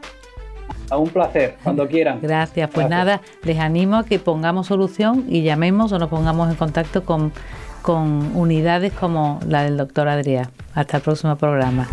A 0.90 0.98
un 0.98 1.08
placer, 1.08 1.56
cuando 1.62 1.86
quieran. 1.88 2.20
Gracias, 2.22 2.70
pues 2.72 2.88
nada, 2.88 3.20
les 3.42 3.58
animo 3.58 3.96
a 3.96 4.04
que 4.04 4.18
pongamos 4.18 4.68
solución 4.68 5.24
y 5.28 5.42
llamemos 5.42 5.92
o 5.92 5.98
nos 5.98 6.08
pongamos 6.08 6.48
en 6.50 6.56
contacto 6.56 7.04
con, 7.04 7.32
con 7.82 8.36
unidades 8.36 8.92
como 8.92 9.40
la 9.48 9.64
del 9.64 9.76
doctor 9.76 10.08
Adrián. 10.08 10.48
Hasta 10.74 10.98
el 10.98 11.02
próximo 11.02 11.36
programa. 11.36 11.88